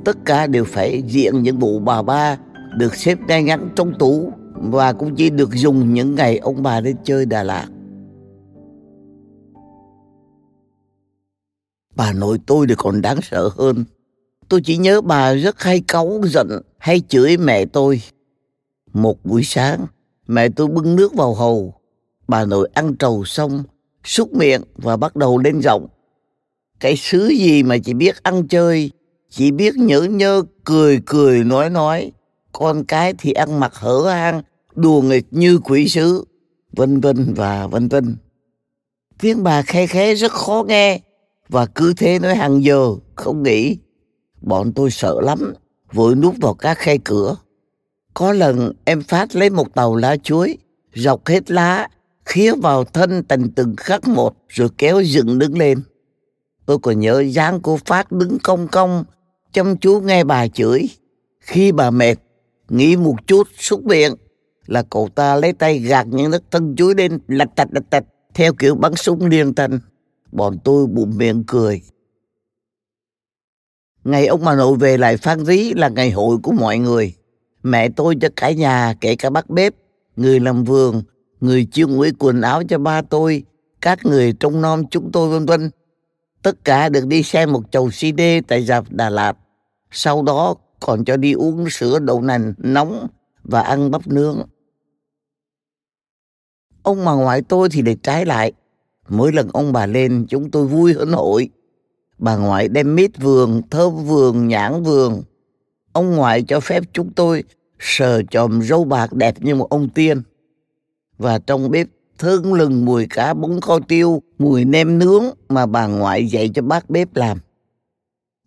tất 0.05 0.17
cả 0.25 0.47
đều 0.47 0.65
phải 0.65 1.03
diện 1.07 1.43
những 1.43 1.59
bộ 1.59 1.79
bà 1.79 2.01
ba 2.01 2.37
được 2.77 2.95
xếp 2.95 3.17
ngay 3.27 3.43
ngắn 3.43 3.69
trong 3.75 3.93
tủ 3.99 4.33
và 4.53 4.93
cũng 4.93 5.15
chỉ 5.15 5.29
được 5.29 5.49
dùng 5.53 5.93
những 5.93 6.15
ngày 6.15 6.37
ông 6.37 6.63
bà 6.63 6.81
đi 6.81 6.93
chơi 7.03 7.25
Đà 7.25 7.43
Lạt. 7.43 7.67
Bà 11.95 12.13
nội 12.13 12.39
tôi 12.45 12.65
thì 12.69 12.75
còn 12.77 13.01
đáng 13.01 13.21
sợ 13.21 13.49
hơn. 13.57 13.85
Tôi 14.49 14.61
chỉ 14.63 14.77
nhớ 14.77 15.01
bà 15.01 15.33
rất 15.33 15.61
hay 15.61 15.81
cáu 15.87 16.21
giận 16.23 16.47
hay 16.77 17.01
chửi 17.07 17.37
mẹ 17.37 17.65
tôi. 17.65 18.01
Một 18.93 19.25
buổi 19.25 19.43
sáng, 19.43 19.85
mẹ 20.27 20.49
tôi 20.49 20.67
bưng 20.67 20.95
nước 20.95 21.13
vào 21.13 21.33
hầu. 21.33 21.73
Bà 22.27 22.45
nội 22.45 22.69
ăn 22.73 22.95
trầu 22.95 23.25
xong, 23.25 23.63
xúc 24.03 24.33
miệng 24.33 24.61
và 24.75 24.97
bắt 24.97 25.15
đầu 25.15 25.37
lên 25.37 25.59
giọng 25.59 25.87
cái 26.79 26.95
xứ 26.95 27.27
gì 27.27 27.63
mà 27.63 27.77
chỉ 27.77 27.93
biết 27.93 28.23
ăn 28.23 28.47
chơi? 28.47 28.91
Chỉ 29.29 29.51
biết 29.51 29.75
nhớ 29.77 30.01
nhơ 30.01 30.43
cười 30.63 31.01
cười, 31.05 31.43
nói 31.43 31.69
nói. 31.69 32.11
Con 32.51 32.83
cái 32.83 33.13
thì 33.17 33.31
ăn 33.31 33.59
mặc 33.59 33.75
hở 33.75 34.09
hang, 34.09 34.41
đùa 34.75 35.01
nghịch 35.01 35.25
như 35.31 35.59
quỷ 35.59 35.87
sứ. 35.87 36.25
Vân 36.71 36.99
vân 36.99 37.33
và 37.33 37.67
vân 37.67 37.87
vân. 37.87 38.15
Tiếng 39.21 39.43
bà 39.43 39.61
khe 39.61 39.87
khé 39.87 40.15
rất 40.15 40.31
khó 40.31 40.63
nghe. 40.67 40.99
Và 41.49 41.65
cứ 41.65 41.93
thế 41.97 42.19
nói 42.19 42.35
hàng 42.35 42.63
giờ, 42.63 42.95
không 43.15 43.43
nghĩ 43.43 43.77
bọn 44.41 44.73
tôi 44.73 44.91
sợ 44.91 45.21
lắm, 45.21 45.53
vội 45.93 46.15
núp 46.15 46.35
vào 46.41 46.53
các 46.53 46.77
khe 46.77 46.97
cửa. 46.97 47.37
Có 48.13 48.33
lần 48.33 48.73
em 48.85 49.03
phát 49.03 49.35
lấy 49.35 49.49
một 49.49 49.73
tàu 49.73 49.95
lá 49.95 50.17
chuối 50.17 50.57
dọc 50.95 51.27
hết 51.27 51.51
lá, 51.51 51.87
khía 52.25 52.53
vào 52.55 52.83
thân 52.83 53.23
thành 53.29 53.51
từng 53.51 53.75
khắc 53.75 54.07
một, 54.07 54.35
rồi 54.47 54.69
kéo 54.77 55.01
dựng 55.01 55.39
đứng 55.39 55.57
lên. 55.57 55.81
Tôi 56.69 56.79
còn 56.79 56.99
nhớ 56.99 57.19
dáng 57.19 57.59
cô 57.61 57.77
Phát 57.85 58.11
đứng 58.11 58.37
cong 58.43 58.67
cong, 58.67 59.03
chăm 59.51 59.77
chú 59.77 60.01
nghe 60.01 60.23
bà 60.23 60.47
chửi. 60.47 60.89
Khi 61.39 61.71
bà 61.71 61.91
mệt, 61.91 62.15
nghĩ 62.69 62.95
một 62.95 63.15
chút 63.27 63.47
xúc 63.57 63.83
miệng, 63.85 64.15
là 64.65 64.83
cậu 64.89 65.09
ta 65.15 65.35
lấy 65.35 65.53
tay 65.53 65.79
gạt 65.79 66.07
những 66.07 66.31
nước 66.31 66.43
thân 66.51 66.75
chuối 66.75 66.93
lên 66.97 67.19
lạch 67.27 67.55
tạch 67.55 67.67
lạch 67.71 67.89
tạch 67.89 68.03
theo 68.33 68.53
kiểu 68.53 68.75
bắn 68.75 68.95
súng 68.95 69.25
liên 69.25 69.53
thanh. 69.53 69.79
Bọn 70.31 70.57
tôi 70.63 70.87
bụng 70.87 71.17
miệng 71.17 71.43
cười. 71.47 71.81
Ngày 74.03 74.27
ông 74.27 74.45
bà 74.45 74.55
nội 74.55 74.77
về 74.77 74.97
lại 74.97 75.17
Phan 75.17 75.45
Rí 75.45 75.73
là 75.73 75.89
ngày 75.89 76.11
hội 76.11 76.37
của 76.43 76.51
mọi 76.51 76.77
người. 76.77 77.15
Mẹ 77.63 77.89
tôi 77.89 78.15
cho 78.21 78.27
cả 78.35 78.51
nhà, 78.51 78.93
kể 79.01 79.15
cả 79.15 79.29
bác 79.29 79.49
bếp, 79.49 79.73
người 80.15 80.39
làm 80.39 80.63
vườn, 80.63 81.01
người 81.39 81.67
chiêu 81.71 81.87
nguy 81.87 82.11
quần 82.19 82.41
áo 82.41 82.63
cho 82.69 82.77
ba 82.77 83.01
tôi, 83.01 83.43
các 83.81 84.05
người 84.05 84.33
trông 84.33 84.61
nom 84.61 84.89
chúng 84.89 85.11
tôi 85.11 85.29
vân 85.29 85.45
vân. 85.45 85.69
Tất 86.43 86.65
cả 86.65 86.89
được 86.89 87.07
đi 87.07 87.23
xem 87.23 87.51
một 87.51 87.71
chầu 87.71 87.89
CD 87.89 88.21
tại 88.47 88.63
dạp 88.63 88.91
Đà 88.91 89.09
Lạt. 89.09 89.37
Sau 89.91 90.23
đó 90.23 90.55
còn 90.79 91.05
cho 91.05 91.17
đi 91.17 91.33
uống 91.33 91.69
sữa 91.69 91.99
đậu 91.99 92.21
nành 92.21 92.53
nóng 92.57 93.07
và 93.43 93.61
ăn 93.61 93.91
bắp 93.91 94.07
nướng. 94.07 94.41
Ông 96.83 97.05
bà 97.05 97.13
ngoại 97.13 97.41
tôi 97.41 97.69
thì 97.71 97.81
để 97.81 97.95
trái 98.03 98.25
lại. 98.25 98.51
Mỗi 99.09 99.31
lần 99.31 99.49
ông 99.53 99.73
bà 99.73 99.85
lên 99.85 100.25
chúng 100.29 100.51
tôi 100.51 100.67
vui 100.67 100.93
hớn 100.93 101.11
hội. 101.11 101.49
Bà 102.17 102.35
ngoại 102.35 102.67
đem 102.67 102.95
mít 102.95 103.11
vườn, 103.17 103.61
thơm 103.71 104.05
vườn, 104.05 104.47
nhãn 104.47 104.83
vườn. 104.83 105.23
Ông 105.93 106.15
ngoại 106.15 106.43
cho 106.47 106.59
phép 106.59 106.83
chúng 106.93 107.13
tôi 107.13 107.43
sờ 107.79 108.23
chòm 108.23 108.61
râu 108.61 108.83
bạc 108.83 109.13
đẹp 109.13 109.35
như 109.41 109.55
một 109.55 109.69
ông 109.69 109.89
tiên. 109.89 110.21
Và 111.17 111.39
trong 111.39 111.71
bếp 111.71 111.87
thơm 112.19 112.53
lừng 112.53 112.85
mùi 112.85 113.07
cá 113.09 113.33
bún 113.33 113.61
kho 113.61 113.79
tiêu, 113.79 114.21
mùi 114.37 114.65
nem 114.65 114.99
nướng 114.99 115.23
mà 115.49 115.65
bà 115.65 115.87
ngoại 115.87 116.27
dạy 116.27 116.49
cho 116.55 116.61
bác 116.61 116.89
bếp 116.89 117.15
làm. 117.15 117.39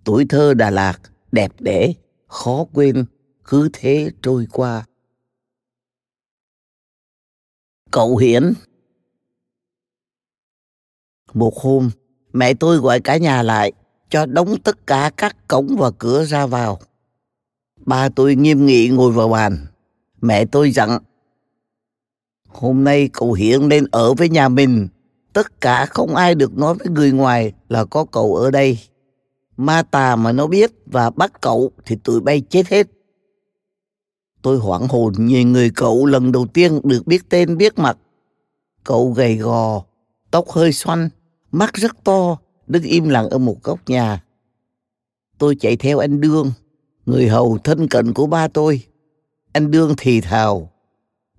Tuổi 0.04 0.26
thơ 0.28 0.54
Đà 0.54 0.70
Lạt 0.70 0.98
đẹp 1.32 1.52
đẽ, 1.60 1.92
khó 2.26 2.64
quên, 2.72 3.04
cứ 3.44 3.68
thế 3.72 4.10
trôi 4.22 4.46
qua. 4.52 4.86
Cậu 7.90 8.16
Hiển 8.16 8.52
Một 11.34 11.52
hôm, 11.56 11.90
mẹ 12.32 12.54
tôi 12.54 12.76
gọi 12.76 13.00
cả 13.00 13.16
nhà 13.16 13.42
lại, 13.42 13.72
cho 14.10 14.26
đóng 14.26 14.54
tất 14.64 14.86
cả 14.86 15.10
các 15.16 15.48
cổng 15.48 15.76
và 15.78 15.90
cửa 15.98 16.24
ra 16.24 16.46
vào. 16.46 16.78
Ba 17.86 18.08
tôi 18.08 18.34
nghiêm 18.34 18.66
nghị 18.66 18.88
ngồi 18.88 19.12
vào 19.12 19.28
bàn. 19.28 19.66
Mẹ 20.20 20.44
tôi 20.44 20.70
dặn, 20.70 20.98
hôm 22.54 22.84
nay 22.84 23.08
cậu 23.12 23.32
hiện 23.32 23.68
lên 23.68 23.86
ở 23.90 24.14
với 24.14 24.28
nhà 24.28 24.48
mình. 24.48 24.88
Tất 25.32 25.60
cả 25.60 25.86
không 25.86 26.14
ai 26.14 26.34
được 26.34 26.58
nói 26.58 26.74
với 26.74 26.88
người 26.88 27.12
ngoài 27.12 27.52
là 27.68 27.84
có 27.84 28.04
cậu 28.04 28.36
ở 28.36 28.50
đây. 28.50 28.78
Ma 29.56 29.82
tà 29.82 30.16
mà 30.16 30.32
nó 30.32 30.46
biết 30.46 30.70
và 30.86 31.10
bắt 31.10 31.40
cậu 31.40 31.70
thì 31.86 31.96
tụi 32.04 32.20
bay 32.20 32.40
chết 32.40 32.68
hết. 32.68 32.86
Tôi 34.42 34.58
hoảng 34.58 34.88
hồn 34.88 35.12
nhìn 35.18 35.52
người 35.52 35.70
cậu 35.70 36.06
lần 36.06 36.32
đầu 36.32 36.46
tiên 36.46 36.80
được 36.84 37.06
biết 37.06 37.28
tên 37.28 37.56
biết 37.56 37.78
mặt. 37.78 37.98
Cậu 38.84 39.10
gầy 39.10 39.36
gò, 39.36 39.82
tóc 40.30 40.48
hơi 40.48 40.72
xoăn, 40.72 41.08
mắt 41.52 41.74
rất 41.74 42.04
to, 42.04 42.36
đứng 42.66 42.82
im 42.82 43.08
lặng 43.08 43.28
ở 43.30 43.38
một 43.38 43.62
góc 43.62 43.78
nhà. 43.86 44.24
Tôi 45.38 45.56
chạy 45.60 45.76
theo 45.76 45.98
anh 45.98 46.20
Đương, 46.20 46.52
người 47.06 47.28
hầu 47.28 47.58
thân 47.58 47.88
cận 47.88 48.14
của 48.14 48.26
ba 48.26 48.48
tôi. 48.48 48.82
Anh 49.52 49.70
Đương 49.70 49.94
thì 49.98 50.20
thào, 50.20 50.71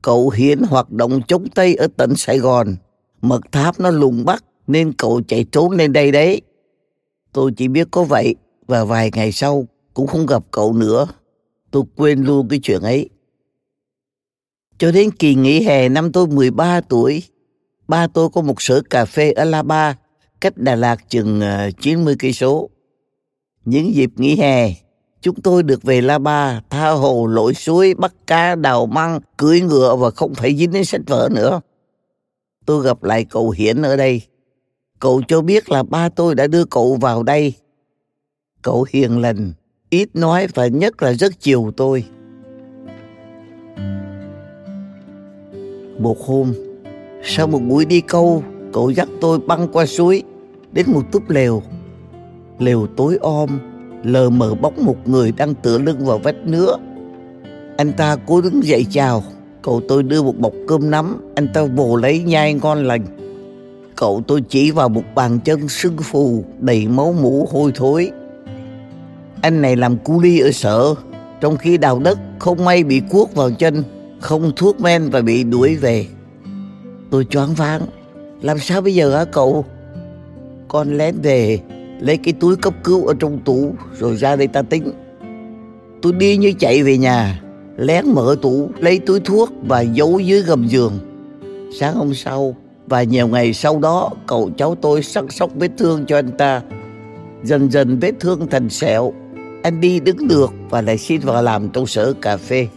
cậu 0.03 0.29
Hiến 0.29 0.59
hoạt 0.59 0.91
động 0.91 1.21
chống 1.27 1.45
Tây 1.55 1.75
ở 1.75 1.87
tỉnh 1.97 2.15
Sài 2.15 2.39
Gòn. 2.39 2.75
Mật 3.21 3.41
tháp 3.51 3.79
nó 3.79 3.89
lùng 3.89 4.25
bắt 4.25 4.43
nên 4.67 4.93
cậu 4.93 5.21
chạy 5.27 5.45
trốn 5.51 5.71
lên 5.71 5.93
đây 5.93 6.11
đấy. 6.11 6.41
Tôi 7.33 7.51
chỉ 7.57 7.67
biết 7.67 7.87
có 7.91 8.03
vậy 8.03 8.35
và 8.67 8.83
vài 8.83 9.11
ngày 9.13 9.31
sau 9.31 9.67
cũng 9.93 10.07
không 10.07 10.25
gặp 10.25 10.43
cậu 10.51 10.73
nữa. 10.73 11.07
Tôi 11.71 11.83
quên 11.95 12.23
luôn 12.23 12.47
cái 12.47 12.59
chuyện 12.63 12.81
ấy. 12.81 13.09
Cho 14.77 14.91
đến 14.91 15.11
kỳ 15.11 15.35
nghỉ 15.35 15.63
hè 15.63 15.89
năm 15.89 16.11
tôi 16.11 16.27
13 16.27 16.81
tuổi, 16.81 17.23
ba 17.87 18.07
tôi 18.07 18.29
có 18.29 18.41
một 18.41 18.61
sở 18.61 18.81
cà 18.89 19.05
phê 19.05 19.31
ở 19.31 19.43
La 19.43 19.63
Ba, 19.63 19.97
cách 20.41 20.57
Đà 20.57 20.75
Lạt 20.75 21.09
chừng 21.09 21.41
90 21.79 22.15
cây 22.19 22.33
số. 22.33 22.69
Những 23.65 23.95
dịp 23.95 24.09
nghỉ 24.15 24.35
hè, 24.35 24.73
chúng 25.23 25.41
tôi 25.41 25.63
được 25.63 25.83
về 25.83 26.01
La 26.01 26.19
Ba, 26.19 26.61
tha 26.69 26.89
hồ 26.89 27.27
lội 27.27 27.53
suối, 27.53 27.93
bắt 27.93 28.13
cá, 28.27 28.55
đào 28.55 28.85
măng, 28.85 29.19
cưỡi 29.37 29.61
ngựa 29.61 29.95
và 29.95 30.09
không 30.09 30.33
phải 30.33 30.55
dính 30.55 30.71
đến 30.71 30.85
sách 30.85 31.01
vở 31.07 31.29
nữa. 31.31 31.61
Tôi 32.65 32.83
gặp 32.83 33.03
lại 33.03 33.25
cậu 33.29 33.49
Hiển 33.49 33.81
ở 33.81 33.95
đây. 33.95 34.21
Cậu 35.03 35.21
cho 35.27 35.41
biết 35.41 35.69
là 35.69 35.83
ba 35.83 36.09
tôi 36.09 36.35
đã 36.35 36.47
đưa 36.47 36.65
cậu 36.65 36.95
vào 36.95 37.23
đây. 37.23 37.53
Cậu 38.61 38.85
hiền 38.89 39.21
lành, 39.21 39.51
ít 39.89 40.09
nói 40.13 40.47
và 40.53 40.67
nhất 40.67 41.03
là 41.03 41.13
rất 41.13 41.39
chiều 41.39 41.71
tôi. 41.77 42.05
Một 45.99 46.17
hôm, 46.25 46.53
sau 47.23 47.47
một 47.47 47.59
buổi 47.59 47.85
đi 47.85 48.01
câu, 48.01 48.43
cậu 48.73 48.89
dắt 48.89 49.07
tôi 49.21 49.39
băng 49.39 49.67
qua 49.73 49.85
suối 49.85 50.23
đến 50.71 50.85
một 50.89 51.01
túp 51.11 51.29
lều. 51.29 51.63
Lều 52.59 52.87
tối 52.97 53.17
om, 53.21 53.59
lờ 54.03 54.29
mờ 54.29 54.55
bóng 54.55 54.85
một 54.85 55.07
người 55.07 55.31
đang 55.31 55.53
tựa 55.53 55.77
lưng 55.77 56.05
vào 56.05 56.17
vách 56.17 56.35
nứa. 56.45 56.77
Anh 57.77 57.93
ta 57.93 58.15
cố 58.25 58.41
đứng 58.41 58.63
dậy 58.63 58.85
chào, 58.91 59.23
cậu 59.61 59.81
tôi 59.87 60.03
đưa 60.03 60.21
một 60.21 60.37
bọc 60.37 60.53
cơm 60.67 60.91
nắm, 60.91 61.31
anh 61.35 61.47
ta 61.53 61.63
vồ 61.75 61.95
lấy 61.95 62.19
nhai 62.19 62.53
ngon 62.53 62.85
lành. 62.85 63.05
Cậu 63.95 64.21
tôi 64.27 64.41
chỉ 64.49 64.71
vào 64.71 64.89
một 64.89 65.03
bàn 65.15 65.39
chân 65.39 65.67
sưng 65.67 65.97
phù 65.97 66.43
đầy 66.59 66.87
máu 66.87 67.15
mũ 67.21 67.47
hôi 67.51 67.71
thối. 67.75 68.11
Anh 69.41 69.61
này 69.61 69.75
làm 69.75 69.97
cu 69.97 70.21
ly 70.21 70.39
ở 70.39 70.51
sở, 70.51 70.95
trong 71.41 71.57
khi 71.57 71.77
đào 71.77 71.99
đất 71.99 72.19
không 72.39 72.65
may 72.65 72.83
bị 72.83 73.01
cuốc 73.09 73.35
vào 73.35 73.51
chân, 73.51 73.83
không 74.19 74.51
thuốc 74.55 74.81
men 74.81 75.09
và 75.09 75.21
bị 75.21 75.43
đuổi 75.43 75.75
về. 75.75 76.05
Tôi 77.09 77.25
choáng 77.29 77.53
váng, 77.53 77.81
làm 78.41 78.59
sao 78.59 78.81
bây 78.81 78.95
giờ 78.95 79.17
hả 79.17 79.25
cậu? 79.25 79.65
Con 80.67 80.97
lén 80.97 81.15
về, 81.21 81.59
lấy 82.03 82.17
cái 82.17 82.33
túi 82.33 82.55
cấp 82.55 82.73
cứu 82.83 83.05
ở 83.05 83.13
trong 83.19 83.39
tủ 83.39 83.75
rồi 83.99 84.17
ra 84.17 84.35
đây 84.35 84.47
ta 84.47 84.61
tính. 84.61 84.91
Tôi 86.01 86.13
đi 86.13 86.37
như 86.37 86.53
chạy 86.59 86.83
về 86.83 86.97
nhà, 86.97 87.41
lén 87.77 88.05
mở 88.07 88.35
tủ, 88.41 88.69
lấy 88.79 88.99
túi 88.99 89.19
thuốc 89.19 89.49
và 89.67 89.81
giấu 89.81 90.19
dưới 90.19 90.41
gầm 90.41 90.67
giường. 90.67 90.99
Sáng 91.79 91.95
hôm 91.95 92.13
sau, 92.13 92.55
và 92.87 93.03
nhiều 93.03 93.27
ngày 93.27 93.53
sau 93.53 93.79
đó 93.79 94.09
cậu 94.27 94.49
cháu 94.57 94.75
tôi 94.75 95.03
săn 95.03 95.29
sóc 95.29 95.51
vết 95.55 95.71
thương 95.77 96.05
cho 96.05 96.17
anh 96.17 96.31
ta. 96.37 96.61
Dần 97.43 97.71
dần 97.71 97.99
vết 97.99 98.11
thương 98.19 98.47
thành 98.47 98.69
sẹo, 98.69 99.13
anh 99.63 99.81
đi 99.81 99.99
đứng 99.99 100.27
được 100.27 100.51
và 100.69 100.81
lại 100.81 100.97
xin 100.97 101.21
vào 101.21 101.43
làm 101.43 101.69
trong 101.69 101.85
sở 101.85 102.13
cà 102.21 102.37
phê. 102.37 102.67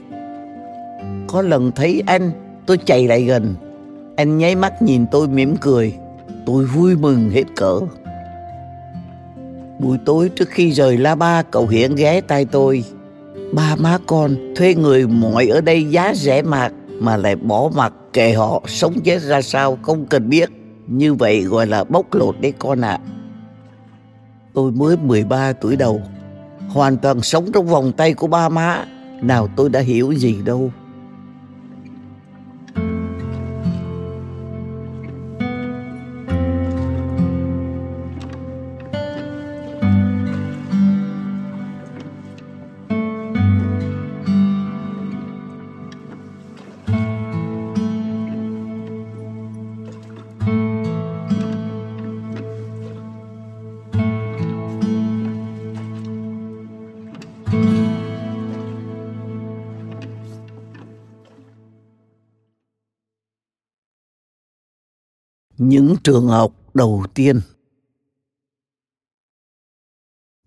Có 1.27 1.43
lần 1.43 1.73
thấy 1.73 2.03
anh, 2.07 2.31
tôi 2.67 2.77
chạy 2.77 3.09
lại 3.09 3.25
gần. 3.25 3.55
Anh 4.17 4.39
nháy 4.39 4.57
mắt 4.57 4.83
nhìn 4.83 5.07
tôi 5.11 5.29
mỉm 5.29 5.57
cười. 5.57 5.95
Tôi 6.47 6.65
vui 6.65 6.97
mừng 6.97 7.31
hết 7.31 7.45
cỡ. 7.57 7.81
Buổi 9.79 9.99
tối 10.05 10.29
trước 10.29 10.49
khi 10.49 10.73
rời 10.73 10.97
La 10.97 11.15
Ba, 11.15 11.43
cậu 11.43 11.67
Hiển 11.67 11.95
ghé 11.95 12.21
tay 12.21 12.45
tôi. 12.45 12.85
Ba 13.53 13.77
má 13.77 13.99
con 14.07 14.37
thuê 14.57 14.75
người 14.75 15.07
mọi 15.07 15.47
ở 15.47 15.61
đây 15.61 15.85
giá 15.85 16.13
rẻ 16.15 16.43
mạt 16.43 16.73
mà 17.01 17.17
lại 17.17 17.37
bỏ 17.37 17.71
mặt 17.75 17.93
kệ 18.13 18.33
họ 18.33 18.63
sống 18.67 19.01
chết 19.05 19.23
ra 19.23 19.43
sao 19.43 19.79
không 19.83 20.07
cần 20.07 20.29
biết. 20.29 20.51
Như 20.87 21.15
vậy 21.15 21.43
gọi 21.43 21.67
là 21.67 21.85
bóc 21.85 22.15
lột 22.15 22.41
đấy 22.41 22.53
con 22.59 22.81
ạ. 22.81 22.91
À. 22.91 23.01
Tôi 24.55 24.73
mới 24.73 24.97
13 24.97 25.53
tuổi 25.53 25.77
đầu, 25.77 26.03
hoàn 26.69 26.97
toàn 26.97 27.21
sống 27.21 27.53
trong 27.53 27.67
vòng 27.67 27.93
tay 27.93 28.15
của 28.15 28.27
ba 28.27 28.49
má. 28.49 28.85
Nào 29.23 29.49
tôi 29.57 29.69
đã 29.69 29.81
hiểu 29.81 30.13
gì 30.13 30.37
đâu. 30.45 30.71
Những 65.69 65.97
trường 66.05 66.29
học 66.29 66.53
đầu 66.75 67.05
tiên. 67.15 67.41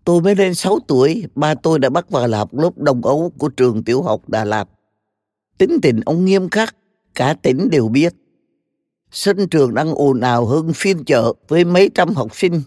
Tôi 0.05 0.21
mới 0.21 0.35
lên 0.35 0.55
6 0.55 0.79
tuổi, 0.87 1.25
ba 1.35 1.55
tôi 1.55 1.79
đã 1.79 1.89
bắt 1.89 2.09
vào 2.09 2.27
là 2.27 2.37
học 2.37 2.53
lớp 2.53 2.77
đông 2.77 3.01
ấu 3.05 3.31
của 3.37 3.49
trường 3.49 3.83
tiểu 3.83 4.01
học 4.01 4.29
Đà 4.29 4.45
Lạt. 4.45 4.69
Tính 5.57 5.77
tình 5.81 5.99
ông 6.05 6.25
nghiêm 6.25 6.49
khắc, 6.49 6.75
cả 7.15 7.33
tỉnh 7.41 7.69
đều 7.69 7.87
biết. 7.87 8.13
Sân 9.11 9.49
trường 9.49 9.73
đang 9.73 9.95
ồn 9.95 10.19
ào 10.19 10.45
hơn 10.45 10.73
phiên 10.73 11.05
chợ 11.05 11.33
với 11.47 11.65
mấy 11.65 11.89
trăm 11.95 12.09
học 12.09 12.35
sinh. 12.35 12.61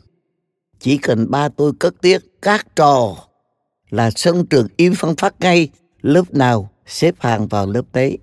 Chỉ 0.78 0.98
cần 0.98 1.30
ba 1.30 1.48
tôi 1.48 1.72
cất 1.78 1.94
tiếc 2.00 2.42
các 2.42 2.76
trò 2.76 3.16
là 3.90 4.10
sân 4.10 4.46
trường 4.46 4.68
im 4.76 4.94
phăng 4.94 5.16
phát 5.16 5.34
ngay, 5.40 5.68
lớp 6.02 6.34
nào 6.34 6.70
xếp 6.86 7.14
hàng 7.18 7.48
vào 7.48 7.66
lớp 7.66 7.82
đấy. 7.92 8.18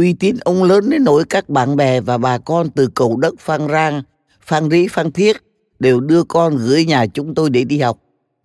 Uy 0.00 0.12
tín 0.12 0.36
ông 0.44 0.64
lớn 0.64 0.90
đến 0.90 1.04
nỗi 1.04 1.24
các 1.24 1.48
bạn 1.48 1.76
bè 1.76 2.00
và 2.00 2.18
bà 2.18 2.38
con 2.38 2.70
từ 2.70 2.88
cầu 2.94 3.16
đất 3.16 3.34
Phan 3.38 3.68
Rang, 3.68 4.02
Phan 4.40 4.70
Rí, 4.70 4.86
Phan 4.88 5.12
Thiết 5.12 5.36
đều 5.78 6.00
đưa 6.00 6.24
con 6.24 6.56
gửi 6.56 6.84
nhà 6.84 7.06
chúng 7.06 7.34
tôi 7.34 7.50
để 7.50 7.64
đi 7.64 7.78
học. 7.78 7.98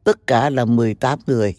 Tất 0.04 0.28
cả 0.28 0.50
là 0.50 0.66
18 0.66 1.20
người. 1.28 1.56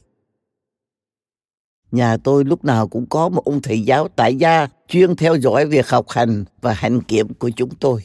Nhà 1.92 2.16
tôi 2.16 2.44
lúc 2.44 2.64
nào 2.64 2.88
cũng 2.88 3.06
có 3.06 3.28
một 3.28 3.44
ông 3.44 3.62
thầy 3.62 3.80
giáo 3.80 4.08
tại 4.08 4.34
gia 4.36 4.66
chuyên 4.88 5.16
theo 5.16 5.36
dõi 5.36 5.66
việc 5.66 5.88
học 5.88 6.08
hành 6.08 6.44
và 6.60 6.72
hành 6.72 7.02
kiểm 7.02 7.34
của 7.34 7.50
chúng 7.56 7.70
tôi. 7.80 8.02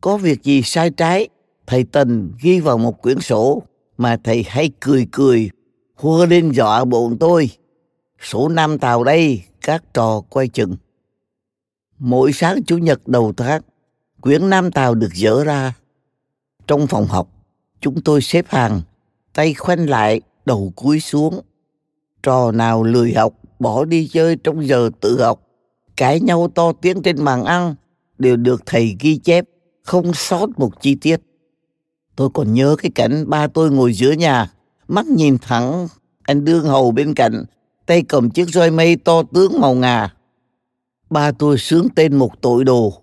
Có 0.00 0.16
việc 0.16 0.42
gì 0.42 0.62
sai 0.62 0.90
trái, 0.90 1.28
thầy 1.66 1.84
Tần 1.84 2.32
ghi 2.42 2.60
vào 2.60 2.78
một 2.78 3.02
quyển 3.02 3.20
sổ 3.20 3.62
mà 3.98 4.16
thầy 4.24 4.44
hay 4.48 4.70
cười 4.80 5.06
cười, 5.12 5.50
hua 5.94 6.26
lên 6.26 6.50
dọa 6.50 6.84
bọn 6.84 7.16
tôi. 7.20 7.50
Số 8.22 8.48
năm 8.48 8.78
tàu 8.78 9.04
đây, 9.04 9.42
các 9.60 9.94
trò 9.94 10.20
quay 10.30 10.48
chừng. 10.48 10.76
Mỗi 11.98 12.32
sáng 12.32 12.62
Chủ 12.62 12.78
nhật 12.78 13.08
đầu 13.08 13.32
tháng, 13.36 13.62
quyển 14.20 14.50
Nam 14.50 14.70
Tàu 14.70 14.94
được 14.94 15.14
dỡ 15.14 15.44
ra. 15.44 15.74
Trong 16.66 16.86
phòng 16.86 17.06
học, 17.06 17.28
chúng 17.80 18.00
tôi 18.00 18.22
xếp 18.22 18.46
hàng, 18.48 18.80
tay 19.34 19.54
khoanh 19.54 19.88
lại, 19.88 20.20
đầu 20.46 20.72
cúi 20.76 21.00
xuống. 21.00 21.40
Trò 22.22 22.52
nào 22.52 22.82
lười 22.82 23.14
học, 23.14 23.34
bỏ 23.58 23.84
đi 23.84 24.08
chơi 24.12 24.36
trong 24.36 24.66
giờ 24.66 24.90
tự 25.00 25.22
học, 25.22 25.42
cãi 25.96 26.20
nhau 26.20 26.48
to 26.54 26.72
tiếng 26.72 27.02
trên 27.02 27.24
bàn 27.24 27.44
ăn, 27.44 27.74
đều 28.18 28.36
được 28.36 28.62
thầy 28.66 28.96
ghi 29.00 29.16
chép, 29.16 29.44
không 29.82 30.14
sót 30.14 30.58
một 30.58 30.80
chi 30.80 30.94
tiết. 30.94 31.20
Tôi 32.16 32.28
còn 32.34 32.54
nhớ 32.54 32.76
cái 32.82 32.90
cảnh 32.94 33.24
ba 33.30 33.46
tôi 33.46 33.70
ngồi 33.70 33.92
giữa 33.92 34.12
nhà, 34.12 34.52
mắt 34.88 35.06
nhìn 35.06 35.38
thẳng 35.38 35.88
anh 36.22 36.44
đương 36.44 36.64
hầu 36.64 36.90
bên 36.90 37.14
cạnh, 37.14 37.44
tay 37.86 38.02
cầm 38.02 38.30
chiếc 38.30 38.48
roi 38.48 38.70
mây 38.70 38.96
to 38.96 39.22
tướng 39.34 39.60
màu 39.60 39.74
ngà. 39.74 40.15
Ba 41.10 41.32
tôi 41.32 41.58
sướng 41.58 41.88
tên 41.96 42.16
một 42.16 42.30
tội 42.40 42.64
đồ. 42.64 43.02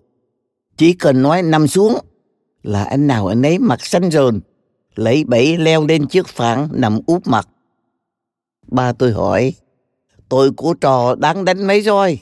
Chỉ 0.77 0.93
cần 0.93 1.21
nói 1.21 1.41
nằm 1.41 1.67
xuống 1.67 1.97
là 2.63 2.83
anh 2.83 3.07
nào 3.07 3.27
anh 3.27 3.45
ấy 3.45 3.59
mặt 3.59 3.85
xanh 3.85 4.11
rờn, 4.11 4.41
lấy 4.95 5.23
bẫy 5.23 5.57
leo 5.57 5.87
lên 5.87 6.07
chiếc 6.07 6.27
phản 6.27 6.67
nằm 6.71 6.99
úp 7.05 7.27
mặt. 7.27 7.49
Ba 8.67 8.93
tôi 8.93 9.11
hỏi, 9.11 9.53
tội 10.29 10.51
của 10.51 10.73
trò 10.73 11.15
đáng 11.15 11.45
đánh 11.45 11.67
mấy 11.67 11.81
roi? 11.81 12.19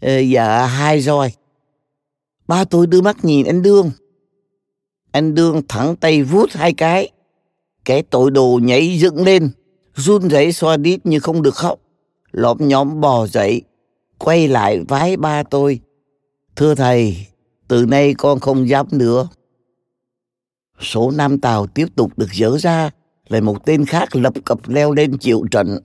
Ê, 0.00 0.22
dạ 0.22 0.66
hai 0.66 1.00
roi. 1.00 1.32
Ba 2.48 2.64
tôi 2.64 2.86
đưa 2.86 3.00
mắt 3.00 3.24
nhìn 3.24 3.46
anh 3.46 3.62
Đương. 3.62 3.90
Anh 5.10 5.34
Đương 5.34 5.62
thẳng 5.68 5.96
tay 5.96 6.22
vuốt 6.22 6.52
hai 6.52 6.72
cái. 6.72 7.10
Cái 7.84 8.02
tội 8.02 8.30
đồ 8.30 8.60
nhảy 8.62 8.98
dựng 8.98 9.24
lên, 9.24 9.50
run 9.94 10.28
rẩy 10.28 10.52
xoa 10.52 10.76
đít 10.76 11.06
như 11.06 11.20
không 11.20 11.42
được 11.42 11.54
khóc. 11.54 11.78
Lọm 12.32 12.58
nhóm 12.60 13.00
bò 13.00 13.26
dậy, 13.26 13.62
quay 14.24 14.48
lại 14.48 14.80
vái 14.88 15.16
ba 15.16 15.42
tôi. 15.42 15.80
Thưa 16.56 16.74
thầy, 16.74 17.26
từ 17.68 17.86
nay 17.86 18.14
con 18.14 18.40
không 18.40 18.68
dám 18.68 18.86
nữa. 18.92 19.28
Số 20.80 21.10
Nam 21.10 21.40
Tàu 21.40 21.66
tiếp 21.66 21.86
tục 21.96 22.12
được 22.16 22.28
dỡ 22.32 22.58
ra, 22.58 22.90
lại 23.28 23.40
một 23.40 23.66
tên 23.66 23.84
khác 23.84 24.16
lập 24.16 24.34
cập 24.44 24.68
leo 24.68 24.92
lên 24.92 25.18
chịu 25.18 25.42
trận. 25.50 25.78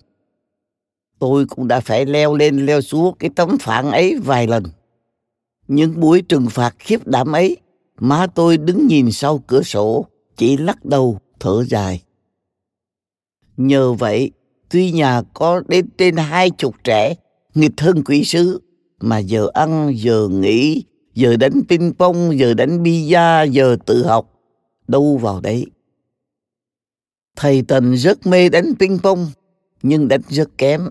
Tôi 1.20 1.46
cũng 1.46 1.68
đã 1.68 1.80
phải 1.80 2.06
leo 2.06 2.36
lên 2.36 2.66
leo 2.66 2.82
xuống 2.82 3.16
cái 3.20 3.30
tấm 3.36 3.58
phản 3.60 3.92
ấy 3.92 4.20
vài 4.24 4.48
lần. 4.48 4.64
Những 5.68 6.00
buổi 6.00 6.22
trừng 6.22 6.48
phạt 6.50 6.76
khiếp 6.80 7.08
đảm 7.08 7.32
ấy, 7.32 7.58
má 8.00 8.28
tôi 8.28 8.58
đứng 8.58 8.88
nhìn 8.88 9.12
sau 9.12 9.38
cửa 9.48 9.62
sổ, 9.62 10.06
chỉ 10.38 10.58
lắc 10.58 10.86
đầu, 10.86 11.20
thở 11.40 11.64
dài. 11.64 12.02
Nhờ 13.58 13.94
vậy, 13.94 14.32
tuy 14.70 14.92
nhà 14.92 15.22
có 15.34 15.62
đến 15.68 15.90
trên 15.98 16.18
hai 16.18 16.50
chục 16.50 16.76
trẻ, 16.84 17.16
nghịch 17.56 17.82
hơn 17.82 18.04
quỷ 18.04 18.24
sứ, 18.24 18.62
mà 19.00 19.18
giờ 19.18 19.48
ăn, 19.54 19.92
giờ 19.96 20.28
nghỉ, 20.28 20.84
giờ 21.14 21.38
đánh 21.38 21.62
ping 21.70 21.94
pong, 21.94 22.40
giờ 22.40 22.54
đánh 22.54 22.84
bia, 22.84 23.46
giờ 23.52 23.78
tự 23.86 24.06
học, 24.06 24.32
đâu 24.88 25.18
vào 25.18 25.42
đấy. 25.42 25.66
Thầy 27.36 27.62
Tần 27.62 27.94
rất 27.94 28.28
mê 28.28 28.50
đánh 28.50 28.74
ping 28.80 29.00
pong, 29.00 29.32
nhưng 29.84 30.08
đánh 30.08 30.22
rất 30.30 30.58
kém. 30.58 30.90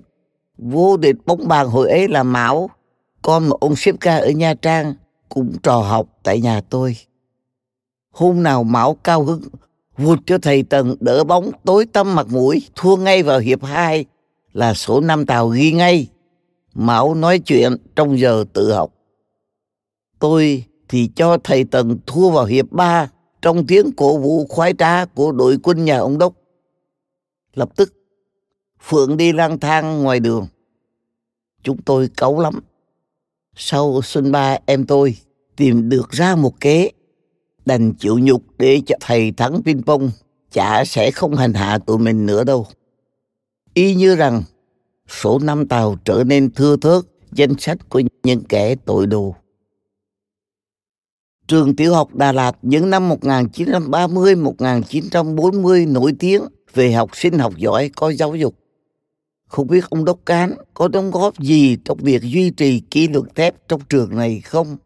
Vô 0.59 0.97
địch 0.97 1.17
bóng 1.27 1.49
bàn 1.49 1.69
hồi 1.69 1.91
ấy 1.91 2.09
là 2.09 2.23
Mão, 2.23 2.71
con 3.23 3.49
một 3.49 3.61
ông 3.61 3.77
xếp 3.77 3.95
ca 4.01 4.17
ở 4.17 4.29
Nha 4.29 4.55
Trang, 4.55 4.95
cũng 5.29 5.53
trò 5.63 5.79
học 5.79 6.09
tại 6.23 6.41
nhà 6.41 6.61
tôi. 6.61 6.97
Hôm 8.11 8.43
nào 8.43 8.65
Mão 8.65 8.95
cao 8.95 9.25
hứng, 9.25 9.43
vụt 9.97 10.19
cho 10.27 10.39
thầy 10.39 10.63
Tần 10.63 10.97
đỡ 11.01 11.25
bóng 11.25 11.51
tối 11.65 11.87
tăm 11.87 12.15
mặt 12.15 12.27
mũi, 12.31 12.63
thua 12.75 12.97
ngay 12.97 13.23
vào 13.23 13.39
hiệp 13.39 13.65
2 13.65 14.05
là 14.53 14.75
số 14.75 15.01
năm 15.01 15.27
tàu 15.27 15.49
ghi 15.49 15.73
ngay. 15.73 16.09
Mão 16.75 17.15
nói 17.15 17.39
chuyện 17.39 17.77
trong 17.97 18.19
giờ 18.19 18.45
tự 18.53 18.73
học. 18.73 18.95
Tôi 20.19 20.65
thì 20.89 21.11
cho 21.17 21.39
thầy 21.45 21.65
Tần 21.65 21.99
thua 22.07 22.31
vào 22.31 22.45
hiệp 22.45 22.73
3 22.73 23.11
trong 23.43 23.67
tiếng 23.67 23.93
cổ 23.97 24.19
vũ 24.19 24.47
khoái 24.47 24.75
trá 24.79 25.05
của 25.05 25.33
đội 25.33 25.59
quân 25.63 25.85
nhà 25.85 25.99
ông 25.99 26.19
Đốc. 26.19 26.35
Lập 27.55 27.77
tức, 27.77 27.95
Phượng 28.83 29.17
đi 29.17 29.33
lang 29.33 29.59
thang 29.61 30.03
ngoài 30.03 30.21
đường. 30.21 30.47
Chúng 31.63 31.83
tôi 31.83 32.09
cáu 32.17 32.41
lắm. 32.41 32.61
Sau 33.57 34.03
xuân 34.03 34.33
ba 34.33 34.59
em 34.67 34.87
tôi 34.87 35.17
tìm 35.57 35.89
được 35.89 36.11
ra 36.11 36.37
một 36.37 36.61
kế 36.61 36.91
đành 37.67 37.93
chịu 37.93 38.19
nhục 38.19 38.43
để 38.59 38.81
cho 38.87 38.97
thầy 39.01 39.33
thắng 39.33 39.63
ping 39.63 39.83
pong 39.83 40.11
chả 40.51 40.85
sẽ 40.85 41.11
không 41.11 41.37
hành 41.37 41.55
hạ 41.55 41.79
tụi 41.79 41.99
mình 41.99 42.27
nữa 42.27 42.45
đâu 42.45 42.67
y 43.75 43.95
như 43.95 44.17
rằng 44.17 44.43
số 45.21 45.39
năm 45.39 45.69
tàu 45.69 45.97
trở 46.05 46.25
nên 46.27 46.51
thưa 46.51 46.77
thớt 46.77 47.03
danh 47.33 47.55
sách 47.59 47.79
của 47.89 48.03
những 48.23 48.45
kẻ 48.45 48.75
tội 48.75 49.07
đồ 49.07 49.35
Trường 51.49 51.77
tiểu 51.77 51.95
học 51.95 52.15
Đà 52.15 52.33
Lạt 52.33 52.57
những 52.63 52.91
năm 52.91 53.11
1930-1940 53.11 55.93
nổi 55.93 56.13
tiếng 56.19 56.43
về 56.75 56.93
học 56.93 57.11
sinh 57.13 57.39
học 57.39 57.57
giỏi 57.57 57.91
có 57.97 58.13
giáo 58.13 58.35
dục. 58.35 58.55
Không 59.47 59.67
biết 59.67 59.85
ông 59.91 60.05
Đốc 60.05 60.19
Cán 60.27 60.55
có 60.75 60.89
đóng 60.89 61.11
góp 61.11 61.41
gì 61.41 61.77
trong 61.85 61.99
việc 62.03 62.23
duy 62.23 62.51
trì 62.51 62.81
kỷ 62.81 63.09
luật 63.09 63.35
thép 63.35 63.69
trong 63.69 63.81
trường 63.89 64.17
này 64.17 64.41
không? 64.41 64.77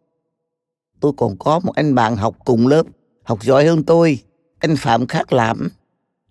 Tôi 0.99 1.11
còn 1.17 1.37
có 1.37 1.59
một 1.59 1.75
anh 1.75 1.95
bạn 1.95 2.15
học 2.15 2.35
cùng 2.45 2.67
lớp, 2.67 2.83
học 3.23 3.43
giỏi 3.43 3.65
hơn 3.65 3.83
tôi, 3.83 4.19
anh 4.59 4.75
Phạm 4.75 5.07
Khắc 5.07 5.33
Lãm. 5.33 5.69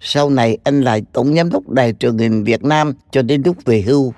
Sau 0.01 0.31
này 0.31 0.59
anh 0.65 0.81
lại 0.81 1.03
tổng 1.13 1.35
giám 1.35 1.51
đốc 1.51 1.69
đài 1.69 1.93
truyền 1.93 2.19
hình 2.19 2.45
Việt 2.45 2.65
Nam 2.65 2.93
cho 3.11 3.23
đến 3.23 3.43
lúc 3.45 3.65
về 3.65 3.83
hưu. 3.83 4.13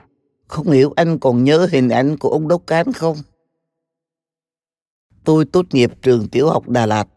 Không 0.48 0.70
hiểu 0.70 0.92
anh 0.96 1.18
còn 1.18 1.44
nhớ 1.44 1.68
hình 1.70 1.88
ảnh 1.88 2.16
của 2.16 2.28
ông 2.28 2.48
Đốc 2.48 2.66
Cán 2.66 2.92
không? 2.92 3.16
tôi 5.24 5.44
tốt 5.44 5.66
nghiệp 5.72 5.92
trường 6.02 6.28
tiểu 6.28 6.48
học 6.48 6.68
Đà 6.68 6.86
Lạt. 6.86 7.08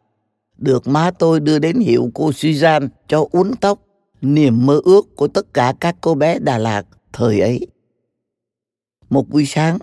Được 0.58 0.88
má 0.88 1.12
tôi 1.12 1.40
đưa 1.40 1.60
đến 1.60 1.80
hiệu 1.80 2.12
cô 2.14 2.30
Suzanne 2.30 2.88
cho 3.08 3.26
uốn 3.32 3.52
tóc, 3.62 3.80
niềm 4.22 4.66
mơ 4.66 4.82
ước 4.84 5.16
của 5.16 5.28
tất 5.28 5.54
cả 5.54 5.74
các 5.80 5.96
cô 6.02 6.16
bé 6.16 6.40
Đà 6.40 6.58
Lạt 6.58 6.84
thời 7.14 7.40
ấy. 7.40 7.68
Một 9.10 9.30
buổi 9.30 9.46
sáng, 9.46 9.78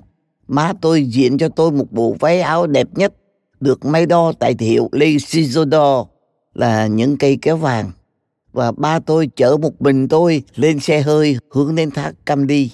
má 0.49 0.73
tôi 0.81 1.05
diện 1.05 1.39
cho 1.39 1.49
tôi 1.49 1.73
một 1.73 1.93
bộ 1.93 2.17
váy 2.21 2.41
áo 2.41 2.67
đẹp 2.67 2.89
nhất, 2.95 3.15
được 3.61 3.85
may 3.85 4.07
đo 4.07 4.33
tại 4.33 4.55
hiệu 4.59 4.89
Lê 4.93 5.07
Sizodor 5.07 6.07
là 6.55 6.87
những 6.87 7.17
cây 7.17 7.39
kéo 7.43 7.57
vàng. 7.57 7.91
Và 8.53 8.73
ba 8.73 8.99
tôi 8.99 9.31
chở 9.37 9.57
một 9.57 9.83
mình 9.83 10.09
tôi 10.09 10.43
lên 10.57 10.81
xe 10.81 11.03
hơi 11.03 11.37
hướng 11.51 11.75
đến 11.75 11.91
thác 11.91 12.13
Cam 12.27 12.47
đi. 12.47 12.73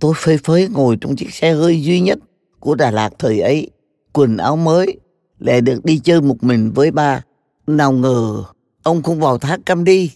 Tôi 0.00 0.14
phơi 0.16 0.38
phới 0.38 0.68
ngồi 0.68 0.96
trong 1.00 1.16
chiếc 1.16 1.34
xe 1.34 1.52
hơi 1.52 1.82
duy 1.82 2.00
nhất 2.00 2.18
của 2.60 2.74
Đà 2.74 2.90
Lạt 2.90 3.10
thời 3.18 3.40
ấy 3.40 3.70
quần 4.12 4.36
áo 4.36 4.56
mới, 4.56 4.98
lại 5.38 5.60
được 5.60 5.84
đi 5.84 5.98
chơi 5.98 6.20
một 6.20 6.44
mình 6.44 6.72
với 6.74 6.90
ba. 6.90 7.22
Nào 7.66 7.92
ngờ, 7.92 8.44
ông 8.82 9.02
không 9.02 9.20
vào 9.20 9.38
thác 9.38 9.66
cam 9.66 9.84
đi, 9.84 10.10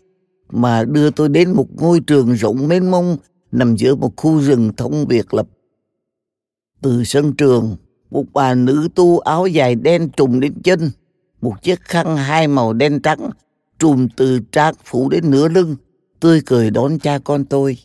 mà 0.50 0.84
đưa 0.84 1.10
tôi 1.10 1.28
đến 1.28 1.52
một 1.52 1.66
ngôi 1.76 2.00
trường 2.00 2.32
rộng 2.32 2.68
mênh 2.68 2.90
mông 2.90 3.16
nằm 3.52 3.76
giữa 3.76 3.94
một 3.94 4.12
khu 4.16 4.40
rừng 4.40 4.72
thông 4.76 5.08
biệt 5.08 5.34
lập. 5.34 5.46
Từ 6.82 7.04
sân 7.04 7.32
trường, 7.32 7.76
một 8.10 8.24
bà 8.32 8.54
nữ 8.54 8.88
tu 8.94 9.18
áo 9.18 9.46
dài 9.46 9.74
đen 9.74 10.08
trùng 10.16 10.40
đến 10.40 10.52
chân, 10.64 10.90
một 11.40 11.62
chiếc 11.62 11.80
khăn 11.80 12.16
hai 12.16 12.48
màu 12.48 12.72
đen 12.72 13.00
trắng 13.02 13.30
trùm 13.78 14.08
từ 14.16 14.40
trác 14.52 14.74
phủ 14.84 15.08
đến 15.08 15.30
nửa 15.30 15.48
lưng, 15.48 15.76
tươi 16.20 16.40
cười 16.46 16.70
đón 16.70 16.98
cha 16.98 17.18
con 17.18 17.44
tôi. 17.44 17.78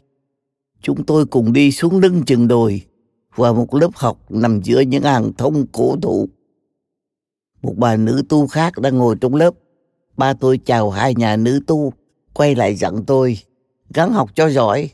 Chúng 0.82 1.06
tôi 1.06 1.26
cùng 1.26 1.54
đi 1.54 1.72
xuống 1.72 2.00
lưng 2.00 2.24
chừng 2.26 2.48
đồi, 2.48 2.82
và 3.36 3.54
một 3.54 3.76
lớp 3.76 3.90
học 3.96 4.32
nằm 4.32 4.62
giữa 4.62 4.80
những 4.80 5.04
hàng 5.04 5.32
thông 5.38 5.68
cổ 5.68 5.96
thụ. 6.02 6.30
Một 7.62 7.74
bà 7.78 7.98
nữ 7.98 8.24
tu 8.30 8.48
khác 8.48 8.80
đang 8.80 8.98
ngồi 8.98 9.16
trong 9.22 9.36
lớp. 9.36 9.54
Ba 10.18 10.34
tôi 10.34 10.60
chào 10.66 10.90
hai 10.90 11.16
nhà 11.16 11.36
nữ 11.36 11.60
tu, 11.68 11.94
quay 12.34 12.56
lại 12.56 12.76
dặn 12.76 13.04
tôi, 13.06 13.38
gắng 13.94 14.14
học 14.14 14.30
cho 14.36 14.50
giỏi, 14.50 14.90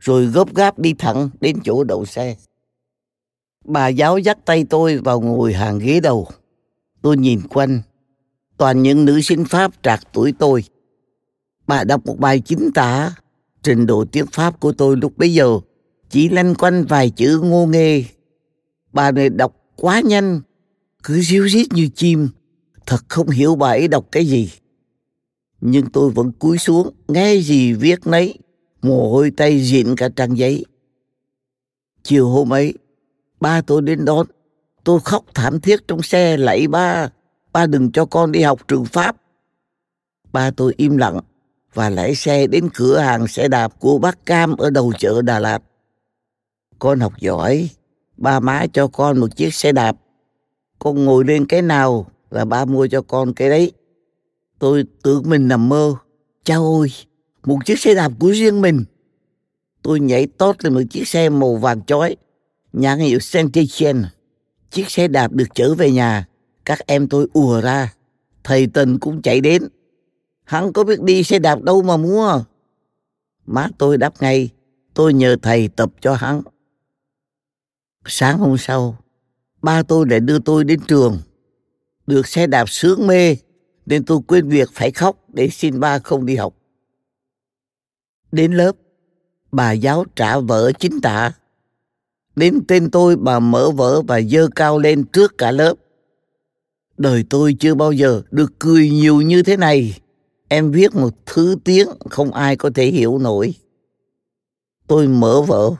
rồi 0.00 0.26
gấp 0.26 0.54
gáp 0.54 0.78
đi 0.78 0.94
thẳng 0.94 1.30
đến 1.40 1.58
chỗ 1.64 1.84
đậu 1.84 2.04
xe. 2.04 2.36
Bà 3.64 3.88
giáo 3.88 4.18
dắt 4.18 4.38
tay 4.44 4.64
tôi 4.70 4.98
vào 4.98 5.20
ngồi 5.20 5.52
hàng 5.52 5.78
ghế 5.78 6.00
đầu. 6.00 6.28
Tôi 7.02 7.16
nhìn 7.16 7.40
quanh, 7.48 7.82
toàn 8.62 8.82
những 8.82 9.04
nữ 9.04 9.20
sinh 9.20 9.44
Pháp 9.44 9.72
trạc 9.82 10.00
tuổi 10.12 10.32
tôi. 10.38 10.64
Bà 11.66 11.84
đọc 11.84 12.06
một 12.06 12.18
bài 12.18 12.40
chính 12.40 12.70
tả, 12.74 13.14
trình 13.62 13.86
độ 13.86 14.04
tiếng 14.04 14.26
Pháp 14.32 14.60
của 14.60 14.72
tôi 14.72 14.96
lúc 14.96 15.18
bấy 15.18 15.34
giờ 15.34 15.58
chỉ 16.10 16.28
lanh 16.28 16.54
quanh 16.54 16.84
vài 16.84 17.10
chữ 17.10 17.40
ngô 17.44 17.66
nghê. 17.66 18.04
Bà 18.92 19.10
này 19.10 19.28
đọc 19.28 19.56
quá 19.76 20.00
nhanh, 20.00 20.40
cứ 21.02 21.20
ríu 21.20 21.48
rít 21.48 21.66
như 21.72 21.88
chim, 21.88 22.28
thật 22.86 23.00
không 23.08 23.28
hiểu 23.28 23.54
bà 23.54 23.68
ấy 23.68 23.88
đọc 23.88 24.06
cái 24.12 24.26
gì. 24.26 24.50
Nhưng 25.60 25.90
tôi 25.90 26.10
vẫn 26.10 26.32
cúi 26.32 26.58
xuống, 26.58 26.94
nghe 27.08 27.36
gì 27.36 27.72
viết 27.72 28.06
nấy, 28.06 28.38
mồ 28.82 29.10
hôi 29.12 29.30
tay 29.30 29.60
diện 29.60 29.96
cả 29.96 30.08
trang 30.16 30.38
giấy. 30.38 30.64
Chiều 32.02 32.28
hôm 32.28 32.52
ấy, 32.52 32.74
ba 33.40 33.60
tôi 33.60 33.82
đến 33.82 34.04
đón, 34.04 34.26
tôi 34.84 35.00
khóc 35.00 35.24
thảm 35.34 35.60
thiết 35.60 35.88
trong 35.88 36.02
xe 36.02 36.36
lạy 36.36 36.68
ba, 36.68 37.10
ba 37.52 37.66
đừng 37.66 37.92
cho 37.92 38.04
con 38.04 38.32
đi 38.32 38.42
học 38.42 38.68
trường 38.68 38.84
Pháp. 38.84 39.16
Ba 40.32 40.50
tôi 40.50 40.74
im 40.76 40.96
lặng 40.96 41.20
và 41.74 41.90
lái 41.90 42.14
xe 42.14 42.46
đến 42.46 42.68
cửa 42.74 42.98
hàng 42.98 43.28
xe 43.28 43.48
đạp 43.48 43.80
của 43.80 43.98
bác 43.98 44.26
Cam 44.26 44.56
ở 44.56 44.70
đầu 44.70 44.92
chợ 44.98 45.22
Đà 45.22 45.38
Lạt. 45.38 45.62
Con 46.78 47.00
học 47.00 47.12
giỏi, 47.20 47.68
ba 48.16 48.40
má 48.40 48.66
cho 48.72 48.86
con 48.86 49.18
một 49.18 49.36
chiếc 49.36 49.54
xe 49.54 49.72
đạp. 49.72 49.96
Con 50.78 51.04
ngồi 51.04 51.24
lên 51.24 51.46
cái 51.46 51.62
nào 51.62 52.06
là 52.30 52.44
ba 52.44 52.64
mua 52.64 52.86
cho 52.86 53.02
con 53.02 53.34
cái 53.34 53.48
đấy. 53.48 53.72
Tôi 54.58 54.84
tưởng 55.02 55.22
mình 55.26 55.48
nằm 55.48 55.68
mơ. 55.68 55.94
Cha 56.44 56.54
ơi, 56.54 56.92
một 57.44 57.58
chiếc 57.64 57.78
xe 57.78 57.94
đạp 57.94 58.12
của 58.20 58.28
riêng 58.28 58.60
mình. 58.60 58.84
Tôi 59.82 60.00
nhảy 60.00 60.26
tót 60.26 60.64
lên 60.64 60.74
một 60.74 60.82
chiếc 60.90 61.08
xe 61.08 61.28
màu 61.28 61.56
vàng 61.56 61.82
chói, 61.82 62.16
nhãn 62.72 62.98
hiệu 62.98 63.18
Saint-Etienne. 63.18 64.04
Chiếc 64.70 64.90
xe 64.90 65.08
đạp 65.08 65.32
được 65.32 65.54
chở 65.54 65.74
về 65.74 65.90
nhà, 65.90 66.26
các 66.64 66.86
em 66.86 67.08
tôi 67.08 67.28
ùa 67.32 67.60
ra. 67.60 67.94
Thầy 68.44 68.66
Tình 68.66 68.98
cũng 68.98 69.22
chạy 69.22 69.40
đến. 69.40 69.68
Hắn 70.44 70.72
có 70.72 70.84
biết 70.84 71.00
đi 71.00 71.22
xe 71.22 71.38
đạp 71.38 71.62
đâu 71.62 71.82
mà 71.82 71.96
mua. 71.96 72.44
Má 73.46 73.68
tôi 73.78 73.98
đáp 73.98 74.22
ngay, 74.22 74.50
tôi 74.94 75.14
nhờ 75.14 75.36
thầy 75.42 75.68
tập 75.68 75.92
cho 76.00 76.14
hắn. 76.14 76.42
Sáng 78.04 78.38
hôm 78.38 78.58
sau, 78.58 78.96
ba 79.62 79.82
tôi 79.82 80.06
lại 80.10 80.20
đưa 80.20 80.38
tôi 80.38 80.64
đến 80.64 80.80
trường. 80.88 81.18
Được 82.06 82.26
xe 82.26 82.46
đạp 82.46 82.68
sướng 82.68 83.06
mê, 83.06 83.36
nên 83.86 84.04
tôi 84.04 84.18
quên 84.26 84.48
việc 84.48 84.68
phải 84.72 84.90
khóc 84.90 85.16
để 85.28 85.48
xin 85.48 85.80
ba 85.80 85.98
không 85.98 86.26
đi 86.26 86.36
học. 86.36 86.54
Đến 88.32 88.52
lớp, 88.52 88.72
bà 89.52 89.72
giáo 89.72 90.04
trả 90.16 90.38
vợ 90.38 90.72
chính 90.72 91.00
tả 91.00 91.32
Đến 92.36 92.64
tên 92.68 92.90
tôi 92.90 93.16
bà 93.16 93.38
mở 93.38 93.70
vở 93.70 94.02
và 94.02 94.20
dơ 94.20 94.48
cao 94.56 94.78
lên 94.78 95.04
trước 95.04 95.38
cả 95.38 95.50
lớp. 95.50 95.74
Đời 96.96 97.24
tôi 97.30 97.56
chưa 97.60 97.74
bao 97.74 97.92
giờ 97.92 98.22
được 98.30 98.52
cười 98.58 98.90
nhiều 98.90 99.20
như 99.20 99.42
thế 99.42 99.56
này. 99.56 99.98
Em 100.48 100.70
viết 100.70 100.94
một 100.94 101.14
thứ 101.26 101.56
tiếng 101.64 101.88
không 102.10 102.32
ai 102.32 102.56
có 102.56 102.70
thể 102.74 102.86
hiểu 102.86 103.18
nổi. 103.18 103.54
Tôi 104.86 105.08
mở 105.08 105.42
vở, 105.42 105.70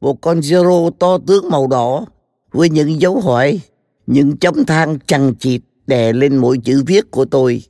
một 0.00 0.20
con 0.20 0.40
zero 0.40 0.90
to 0.90 1.18
tướng 1.26 1.48
màu 1.50 1.66
đỏ 1.66 2.06
với 2.52 2.70
những 2.70 3.00
dấu 3.00 3.20
hỏi, 3.20 3.60
những 4.06 4.36
chấm 4.36 4.64
than 4.64 4.98
chằng 5.06 5.34
chịt 5.34 5.60
đè 5.86 6.12
lên 6.12 6.36
mỗi 6.36 6.58
chữ 6.64 6.82
viết 6.86 7.10
của 7.10 7.24
tôi. 7.24 7.62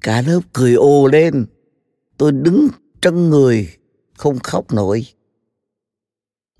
Cả 0.00 0.22
lớp 0.22 0.40
cười 0.52 0.74
ồ 0.74 1.06
lên. 1.06 1.46
Tôi 2.16 2.32
đứng 2.32 2.68
trân 3.00 3.30
người, 3.30 3.68
không 4.16 4.38
khóc 4.38 4.72
nổi. 4.72 5.06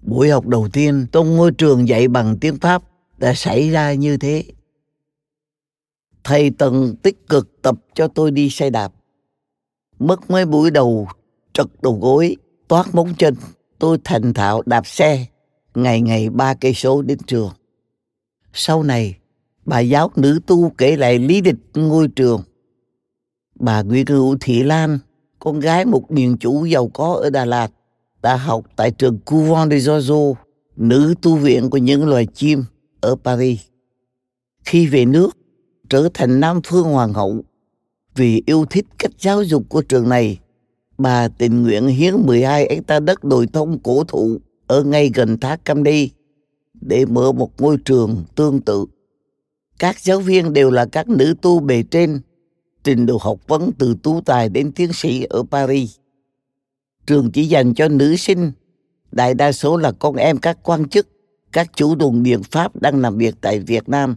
Buổi 0.02 0.30
học 0.30 0.46
đầu 0.46 0.68
tiên 0.72 1.06
trong 1.12 1.36
ngôi 1.36 1.52
trường 1.52 1.88
dạy 1.88 2.08
bằng 2.08 2.38
tiếng 2.40 2.56
Pháp 2.56 2.82
đã 3.18 3.34
xảy 3.34 3.70
ra 3.70 3.92
như 3.92 4.16
thế. 4.16 4.44
Thầy 6.28 6.50
Tần 6.50 6.96
tích 7.02 7.28
cực 7.28 7.62
tập 7.62 7.74
cho 7.94 8.08
tôi 8.08 8.30
đi 8.30 8.50
xe 8.50 8.70
đạp. 8.70 8.92
Mất 9.98 10.30
mấy 10.30 10.46
buổi 10.46 10.70
đầu 10.70 11.08
trật 11.52 11.66
đầu 11.82 11.98
gối, 12.02 12.36
toát 12.68 12.94
móng 12.94 13.14
chân, 13.18 13.34
tôi 13.78 13.98
thành 14.04 14.34
thạo 14.34 14.62
đạp 14.66 14.86
xe, 14.86 15.26
ngày 15.74 16.00
ngày 16.00 16.30
ba 16.30 16.54
cây 16.54 16.74
số 16.74 17.02
đến 17.02 17.18
trường. 17.26 17.50
Sau 18.52 18.82
này, 18.82 19.16
bà 19.64 19.80
giáo 19.80 20.10
nữ 20.16 20.40
tu 20.46 20.70
kể 20.78 20.96
lại 20.96 21.18
lý 21.18 21.42
lịch 21.42 21.56
ngôi 21.74 22.08
trường. 22.08 22.42
Bà 23.54 23.82
Nguyễn 23.82 24.06
Hữu 24.06 24.36
Thị 24.40 24.62
Lan, 24.62 24.98
con 25.38 25.60
gái 25.60 25.84
một 25.84 26.10
miền 26.10 26.36
chủ 26.38 26.64
giàu 26.64 26.88
có 26.88 27.12
ở 27.22 27.30
Đà 27.30 27.44
Lạt, 27.44 27.70
đã 28.22 28.36
học 28.36 28.64
tại 28.76 28.90
trường 28.90 29.18
Couvent 29.18 29.70
de 29.70 29.78
Giorgio, 29.78 30.34
nữ 30.76 31.14
tu 31.22 31.36
viện 31.36 31.70
của 31.70 31.78
những 31.78 32.08
loài 32.08 32.26
chim 32.26 32.64
ở 33.00 33.16
Paris. 33.24 33.60
Khi 34.64 34.86
về 34.86 35.04
nước, 35.04 35.37
trở 35.90 36.08
thành 36.14 36.40
Nam 36.40 36.60
Phương 36.66 36.84
Hoàng 36.84 37.12
hậu, 37.12 37.42
vì 38.14 38.42
yêu 38.46 38.64
thích 38.70 38.86
cách 38.98 39.12
giáo 39.18 39.42
dục 39.42 39.62
của 39.68 39.82
trường 39.82 40.08
này, 40.08 40.38
bà 40.98 41.28
tình 41.28 41.62
nguyện 41.62 41.86
hiến 41.86 42.14
12 42.26 42.66
hecta 42.70 43.00
đất 43.00 43.24
đồi 43.24 43.46
thông 43.52 43.78
cổ 43.78 44.04
thụ 44.04 44.38
ở 44.66 44.84
ngay 44.84 45.10
gần 45.14 45.38
thác 45.38 45.64
Cam 45.64 45.82
Đi 45.82 46.10
để 46.80 47.06
mở 47.06 47.32
một 47.32 47.60
ngôi 47.60 47.76
trường 47.84 48.24
tương 48.34 48.60
tự. 48.60 48.86
Các 49.78 50.00
giáo 50.00 50.20
viên 50.20 50.52
đều 50.52 50.70
là 50.70 50.86
các 50.86 51.08
nữ 51.08 51.34
tu 51.42 51.60
bề 51.60 51.82
trên, 51.82 52.20
trình 52.84 53.06
độ 53.06 53.18
học 53.20 53.38
vấn 53.46 53.70
từ 53.78 53.96
tú 54.02 54.20
tài 54.20 54.48
đến 54.48 54.72
tiến 54.72 54.92
sĩ 54.92 55.22
ở 55.30 55.42
Paris. 55.50 55.96
Trường 57.06 57.30
chỉ 57.30 57.44
dành 57.44 57.74
cho 57.74 57.88
nữ 57.88 58.16
sinh, 58.16 58.52
đại 59.12 59.34
đa 59.34 59.52
số 59.52 59.76
là 59.76 59.92
con 59.92 60.16
em 60.16 60.38
các 60.38 60.58
quan 60.62 60.88
chức, 60.88 61.08
các 61.52 61.70
chủ 61.76 61.94
đồn 61.94 62.22
biện 62.22 62.42
Pháp 62.42 62.80
đang 62.80 63.00
làm 63.00 63.18
việc 63.18 63.34
tại 63.40 63.60
Việt 63.60 63.88
Nam. 63.88 64.16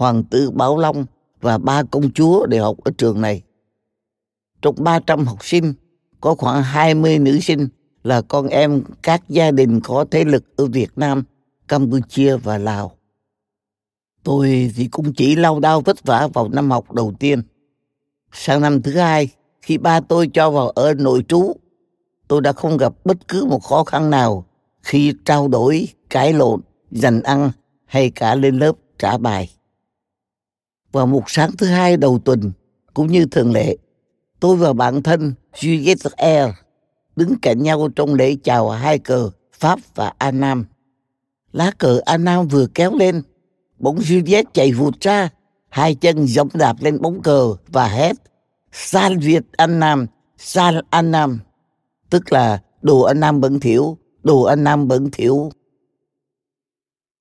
Hoàng 0.00 0.24
tử 0.24 0.50
Bảo 0.50 0.78
Long 0.78 1.06
và 1.40 1.58
ba 1.58 1.82
công 1.82 2.12
chúa 2.12 2.46
đều 2.46 2.64
học 2.64 2.76
ở 2.84 2.90
trường 2.98 3.20
này. 3.20 3.42
Trong 4.62 4.74
300 4.78 5.24
học 5.26 5.38
sinh, 5.44 5.74
có 6.20 6.34
khoảng 6.34 6.62
20 6.62 7.18
nữ 7.18 7.40
sinh 7.40 7.68
là 8.04 8.22
con 8.22 8.48
em 8.48 8.82
các 9.02 9.22
gia 9.28 9.50
đình 9.50 9.80
có 9.80 10.04
thế 10.10 10.24
lực 10.24 10.56
ở 10.56 10.66
Việt 10.66 10.90
Nam, 10.96 11.22
Campuchia 11.68 12.36
và 12.36 12.58
Lào. 12.58 12.92
Tôi 14.24 14.72
thì 14.76 14.88
cũng 14.88 15.12
chỉ 15.12 15.36
lao 15.36 15.60
đao 15.60 15.80
vất 15.80 16.04
vả 16.04 16.28
vào 16.34 16.48
năm 16.48 16.70
học 16.70 16.92
đầu 16.92 17.12
tiên. 17.18 17.42
Sang 18.32 18.60
năm 18.60 18.82
thứ 18.82 18.92
hai, 18.92 19.28
khi 19.62 19.78
ba 19.78 20.00
tôi 20.00 20.30
cho 20.34 20.50
vào 20.50 20.68
ở 20.68 20.94
nội 20.94 21.24
trú, 21.28 21.52
tôi 22.28 22.40
đã 22.40 22.52
không 22.52 22.76
gặp 22.76 22.92
bất 23.04 23.28
cứ 23.28 23.44
một 23.44 23.62
khó 23.62 23.84
khăn 23.84 24.10
nào 24.10 24.44
khi 24.82 25.14
trao 25.24 25.48
đổi, 25.48 25.88
cãi 26.10 26.32
lộn, 26.32 26.60
dành 26.90 27.22
ăn 27.22 27.50
hay 27.84 28.10
cả 28.10 28.34
lên 28.34 28.58
lớp 28.58 28.72
trả 28.98 29.18
bài. 29.18 29.50
Vào 30.92 31.06
một 31.06 31.22
sáng 31.26 31.50
thứ 31.58 31.66
hai 31.66 31.96
đầu 31.96 32.18
tuần, 32.18 32.52
cũng 32.94 33.06
như 33.06 33.26
thường 33.26 33.52
lệ, 33.52 33.76
tôi 34.40 34.56
và 34.56 34.72
bạn 34.72 35.02
thân 35.02 35.34
Juliette 35.54 36.10
Air 36.16 36.50
đứng 37.16 37.34
cạnh 37.42 37.62
nhau 37.62 37.88
trong 37.96 38.14
lễ 38.14 38.36
chào 38.44 38.70
hai 38.70 38.98
cờ 38.98 39.30
Pháp 39.52 39.78
và 39.94 40.12
An 40.18 40.40
Nam. 40.40 40.64
Lá 41.52 41.72
cờ 41.78 42.00
An 42.04 42.24
Nam 42.24 42.48
vừa 42.48 42.66
kéo 42.66 42.94
lên, 42.94 43.22
bỗng 43.78 43.98
Juliette 43.98 44.44
chạy 44.52 44.72
vụt 44.72 45.00
ra, 45.00 45.28
hai 45.68 45.94
chân 45.94 46.26
giẫm 46.26 46.48
đạp 46.54 46.76
lên 46.80 47.02
bóng 47.02 47.22
cờ 47.22 47.54
và 47.68 47.88
hét 47.88 48.16
San 48.72 49.18
Việt 49.18 49.42
An 49.52 49.80
Nam, 49.80 50.06
San 50.38 50.74
An 50.90 51.10
Nam, 51.10 51.38
tức 52.10 52.32
là 52.32 52.62
đồ 52.82 53.00
An 53.00 53.20
Nam 53.20 53.40
bẩn 53.40 53.60
thiểu, 53.60 53.96
đồ 54.22 54.42
An 54.42 54.64
Nam 54.64 54.88
bẩn 54.88 55.10
thiểu. 55.10 55.50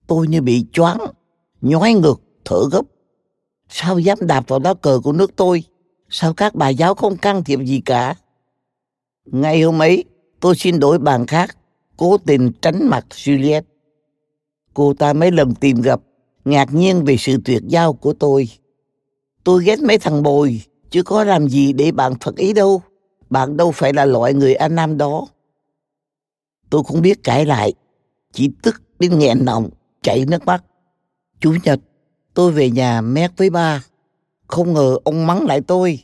Tôi 0.07 0.27
như 0.27 0.41
bị 0.41 0.65
choáng, 0.73 0.97
nhói 1.61 1.93
ngực, 1.93 2.21
thở 2.45 2.59
gấp. 2.71 2.81
Sao 3.69 3.99
dám 3.99 4.17
đạp 4.21 4.47
vào 4.47 4.59
lá 4.59 4.73
cờ 4.73 4.99
của 5.03 5.11
nước 5.11 5.35
tôi? 5.35 5.63
Sao 6.09 6.33
các 6.33 6.55
bà 6.55 6.69
giáo 6.69 6.95
không 6.95 7.17
can 7.17 7.43
thiệp 7.43 7.59
gì 7.65 7.81
cả? 7.85 8.15
Ngày 9.25 9.61
hôm 9.61 9.81
ấy, 9.81 10.03
tôi 10.39 10.55
xin 10.55 10.79
đổi 10.79 10.99
bàn 10.99 11.27
khác, 11.27 11.57
cố 11.97 12.17
tình 12.17 12.51
tránh 12.61 12.89
mặt 12.89 13.05
Juliet. 13.09 13.61
Cô 14.73 14.93
ta 14.93 15.13
mấy 15.13 15.31
lần 15.31 15.55
tìm 15.55 15.81
gặp, 15.81 16.01
ngạc 16.45 16.73
nhiên 16.73 17.05
về 17.05 17.17
sự 17.17 17.37
tuyệt 17.45 17.63
giao 17.67 17.93
của 17.93 18.13
tôi. 18.13 18.49
Tôi 19.43 19.63
ghét 19.63 19.79
mấy 19.79 19.97
thằng 19.97 20.23
bồi, 20.23 20.61
chứ 20.89 21.03
có 21.03 21.23
làm 21.23 21.49
gì 21.49 21.73
để 21.73 21.91
bạn 21.91 22.13
phật 22.21 22.35
ý 22.35 22.53
đâu. 22.53 22.81
Bạn 23.29 23.57
đâu 23.57 23.71
phải 23.71 23.93
là 23.93 24.05
loại 24.05 24.33
người 24.33 24.55
Anh 24.55 24.75
Nam 24.75 24.97
đó. 24.97 25.27
Tôi 26.69 26.83
không 26.83 27.01
biết 27.01 27.23
cãi 27.23 27.45
lại, 27.45 27.73
chỉ 28.33 28.49
tức 28.61 28.81
đến 28.99 29.19
nghẹn 29.19 29.45
nọng, 29.45 29.69
chảy 30.01 30.25
nước 30.25 30.45
mắt. 30.45 30.63
Chủ 31.39 31.53
nhật, 31.63 31.79
tôi 32.39 32.51
về 32.51 32.69
nhà 32.69 33.01
mét 33.01 33.31
với 33.37 33.49
ba. 33.49 33.83
Không 34.47 34.73
ngờ 34.73 34.97
ông 35.03 35.27
mắng 35.27 35.45
lại 35.45 35.61
tôi. 35.61 36.03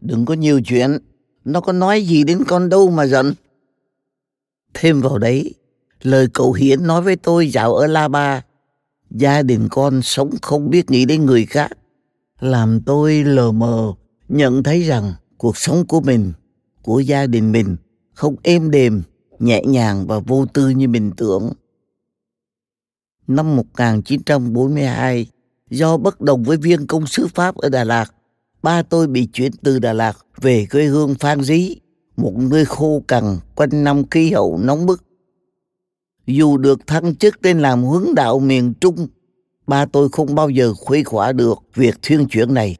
Đừng 0.00 0.24
có 0.24 0.34
nhiều 0.34 0.60
chuyện, 0.64 0.98
nó 1.44 1.60
có 1.60 1.72
nói 1.72 2.02
gì 2.02 2.24
đến 2.24 2.44
con 2.48 2.68
đâu 2.68 2.90
mà 2.90 3.06
giận. 3.06 3.34
Thêm 4.74 5.00
vào 5.00 5.18
đấy, 5.18 5.54
lời 6.02 6.28
cậu 6.34 6.52
Hiến 6.52 6.86
nói 6.86 7.02
với 7.02 7.16
tôi 7.16 7.48
dạo 7.48 7.74
ở 7.74 7.86
La 7.86 8.08
Ba. 8.08 8.44
Gia 9.10 9.42
đình 9.42 9.68
con 9.70 10.02
sống 10.02 10.30
không 10.42 10.70
biết 10.70 10.90
nghĩ 10.90 11.04
đến 11.04 11.26
người 11.26 11.46
khác. 11.46 11.70
Làm 12.40 12.80
tôi 12.86 13.24
lờ 13.24 13.52
mờ 13.52 13.92
nhận 14.28 14.62
thấy 14.62 14.82
rằng 14.82 15.12
cuộc 15.36 15.56
sống 15.56 15.86
của 15.86 16.00
mình, 16.00 16.32
của 16.82 17.00
gia 17.00 17.26
đình 17.26 17.52
mình 17.52 17.76
không 18.14 18.36
êm 18.42 18.70
đềm, 18.70 19.02
nhẹ 19.38 19.62
nhàng 19.64 20.06
và 20.06 20.18
vô 20.18 20.46
tư 20.46 20.68
như 20.68 20.88
mình 20.88 21.10
tưởng. 21.16 21.52
Năm 23.26 23.56
1942, 23.56 25.26
do 25.70 25.96
bất 25.96 26.20
đồng 26.20 26.42
với 26.42 26.56
viên 26.56 26.86
công 26.86 27.06
sứ 27.06 27.26
Pháp 27.34 27.56
ở 27.56 27.68
Đà 27.68 27.84
Lạt, 27.84 28.14
ba 28.62 28.82
tôi 28.82 29.06
bị 29.06 29.26
chuyển 29.26 29.52
từ 29.62 29.78
Đà 29.78 29.92
Lạt 29.92 30.16
về 30.40 30.66
quê 30.70 30.84
hương 30.84 31.14
Phan 31.14 31.42
Rí, 31.42 31.76
một 32.16 32.32
nơi 32.36 32.64
khô 32.64 33.02
cằn 33.08 33.38
quanh 33.54 33.84
năm 33.84 34.02
khí 34.10 34.32
hậu 34.32 34.58
nóng 34.62 34.86
bức. 34.86 35.02
Dù 36.26 36.56
được 36.56 36.86
thăng 36.86 37.14
chức 37.14 37.44
lên 37.44 37.58
làm 37.58 37.84
hướng 37.84 38.14
đạo 38.14 38.38
miền 38.38 38.74
Trung, 38.80 39.08
ba 39.66 39.86
tôi 39.86 40.08
không 40.08 40.34
bao 40.34 40.50
giờ 40.50 40.72
khuấy 40.74 41.04
khỏa 41.04 41.32
được 41.32 41.58
việc 41.74 41.98
thuyên 42.02 42.28
chuyển 42.28 42.54
này. 42.54 42.76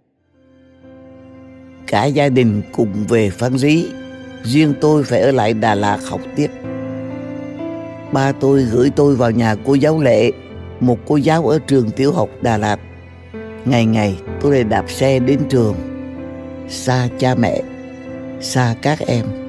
Cả 1.86 2.04
gia 2.04 2.28
đình 2.28 2.62
cùng 2.72 3.06
về 3.08 3.30
Phan 3.30 3.58
Rí, 3.58 3.86
riêng 4.44 4.74
tôi 4.80 5.04
phải 5.04 5.20
ở 5.20 5.30
lại 5.30 5.54
Đà 5.54 5.74
Lạt 5.74 5.98
học 6.04 6.20
tiếp. 6.36 6.50
Ba 8.12 8.32
tôi 8.32 8.62
gửi 8.62 8.90
tôi 8.96 9.16
vào 9.16 9.30
nhà 9.30 9.56
cô 9.66 9.74
giáo 9.74 10.00
Lệ, 10.00 10.30
một 10.80 10.98
cô 11.06 11.16
giáo 11.16 11.48
ở 11.48 11.58
trường 11.66 11.90
tiểu 11.90 12.12
học 12.12 12.28
Đà 12.42 12.56
Lạt. 12.56 12.78
Ngày 13.64 13.86
ngày 13.86 14.18
tôi 14.40 14.52
lại 14.52 14.64
đạp 14.64 14.90
xe 14.90 15.18
đến 15.18 15.40
trường, 15.48 15.74
xa 16.68 17.08
cha 17.18 17.34
mẹ, 17.34 17.62
xa 18.40 18.74
các 18.82 18.98
em. 18.98 19.45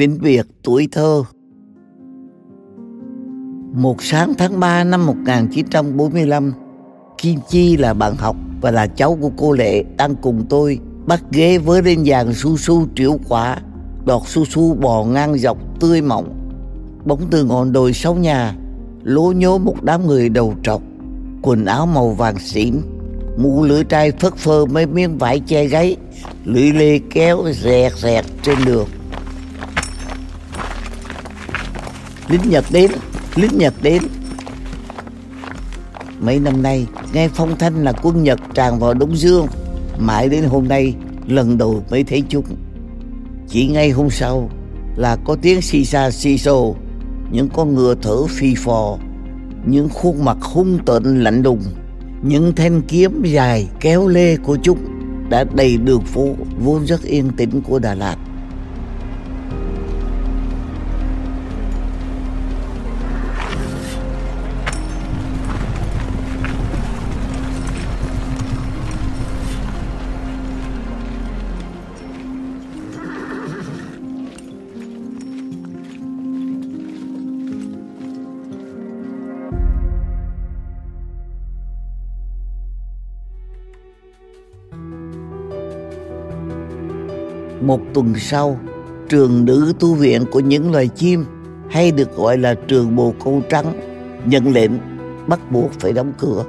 Vĩnh 0.00 0.18
Biệt 0.20 0.46
tuổi 0.62 0.88
thơ. 0.92 1.24
Một 3.74 4.02
sáng 4.02 4.32
tháng 4.38 4.60
3 4.60 4.84
năm 4.84 5.06
1945 5.06 6.52
Kim 7.18 7.38
Chi 7.48 7.76
là 7.76 7.94
bạn 7.94 8.16
học 8.16 8.36
và 8.60 8.70
là 8.70 8.86
cháu 8.86 9.18
của 9.20 9.30
cô 9.36 9.52
Lệ 9.52 9.84
đang 9.96 10.14
cùng 10.14 10.46
tôi 10.48 10.78
bắt 11.06 11.22
ghế 11.32 11.58
với 11.58 11.82
lên 11.82 12.04
dàn 12.04 12.34
su 12.34 12.56
su 12.56 12.86
triệu 12.94 13.18
quả, 13.28 13.58
đọt 14.06 14.22
su 14.26 14.44
su 14.44 14.74
bò 14.74 15.04
ngang 15.04 15.38
dọc 15.38 15.80
tươi 15.80 16.02
mọng. 16.02 16.50
Bóng 17.04 17.20
từ 17.30 17.44
ngọn 17.44 17.72
đồi 17.72 17.92
sau 17.92 18.14
nhà, 18.14 18.54
lố 19.02 19.32
nhố 19.36 19.58
một 19.58 19.82
đám 19.82 20.06
người 20.06 20.28
đầu 20.28 20.54
trọc, 20.62 20.82
quần 21.42 21.64
áo 21.64 21.86
màu 21.86 22.10
vàng 22.10 22.38
xỉn, 22.38 22.74
mũ 23.38 23.64
lưỡi 23.64 23.84
trai 23.84 24.12
phất 24.12 24.34
phơ 24.36 24.66
mấy 24.66 24.86
miếng 24.86 25.18
vải 25.18 25.40
che 25.40 25.66
gáy, 25.66 25.96
lưỡi 26.44 26.72
lê 26.72 26.98
kéo 26.98 27.44
rẹt 27.52 27.92
rẹt 27.96 28.24
trên 28.42 28.56
đường. 28.66 28.88
Lính 32.30 32.50
Nhật 32.50 32.64
đến, 32.70 32.90
lính 33.34 33.58
Nhật 33.58 33.74
đến. 33.82 34.02
Mấy 36.20 36.38
năm 36.40 36.62
nay, 36.62 36.86
nghe 37.12 37.28
phong 37.28 37.58
thanh 37.58 37.84
là 37.84 37.92
quân 37.92 38.22
Nhật 38.22 38.40
tràn 38.54 38.78
vào 38.78 38.94
Đông 38.94 39.16
Dương. 39.16 39.46
Mãi 39.98 40.28
đến 40.28 40.44
hôm 40.44 40.68
nay, 40.68 40.94
lần 41.26 41.58
đầu 41.58 41.84
mới 41.90 42.04
thấy 42.04 42.22
chúng. 42.28 42.44
Chỉ 43.48 43.66
ngay 43.66 43.90
hôm 43.90 44.10
sau 44.10 44.50
là 44.96 45.16
có 45.24 45.36
tiếng 45.42 45.62
xì 45.62 45.84
xa 45.84 46.10
xì 46.10 46.38
xô 46.38 46.76
những 47.32 47.48
con 47.48 47.74
ngựa 47.74 47.94
thở 48.02 48.26
phi 48.26 48.54
phò, 48.54 48.98
những 49.66 49.88
khuôn 49.88 50.24
mặt 50.24 50.36
hung 50.40 50.78
tợn 50.86 51.24
lạnh 51.24 51.42
lùng, 51.42 51.62
những 52.22 52.52
thanh 52.56 52.82
kiếm 52.82 53.22
dài 53.24 53.68
kéo 53.80 54.08
lê 54.08 54.36
của 54.36 54.58
chúng 54.62 54.78
đã 55.28 55.44
đầy 55.54 55.76
đường 55.76 56.04
phố 56.04 56.28
vốn 56.64 56.86
rất 56.86 57.02
yên 57.02 57.30
tĩnh 57.36 57.60
của 57.68 57.78
Đà 57.78 57.94
Lạt. 57.94 58.16
Tuần 87.94 88.14
sau, 88.18 88.58
trường 89.08 89.44
nữ 89.44 89.72
tu 89.80 89.94
viện 89.94 90.24
của 90.30 90.40
những 90.40 90.72
loài 90.72 90.88
chim 90.88 91.24
hay 91.70 91.90
được 91.90 92.16
gọi 92.16 92.38
là 92.38 92.54
trường 92.54 92.96
bồ 92.96 93.14
câu 93.24 93.42
trắng 93.48 93.80
nhận 94.26 94.52
lệnh 94.52 94.72
bắt 95.26 95.50
buộc 95.50 95.72
phải 95.72 95.92
đóng 95.92 96.12
cửa. 96.18 96.44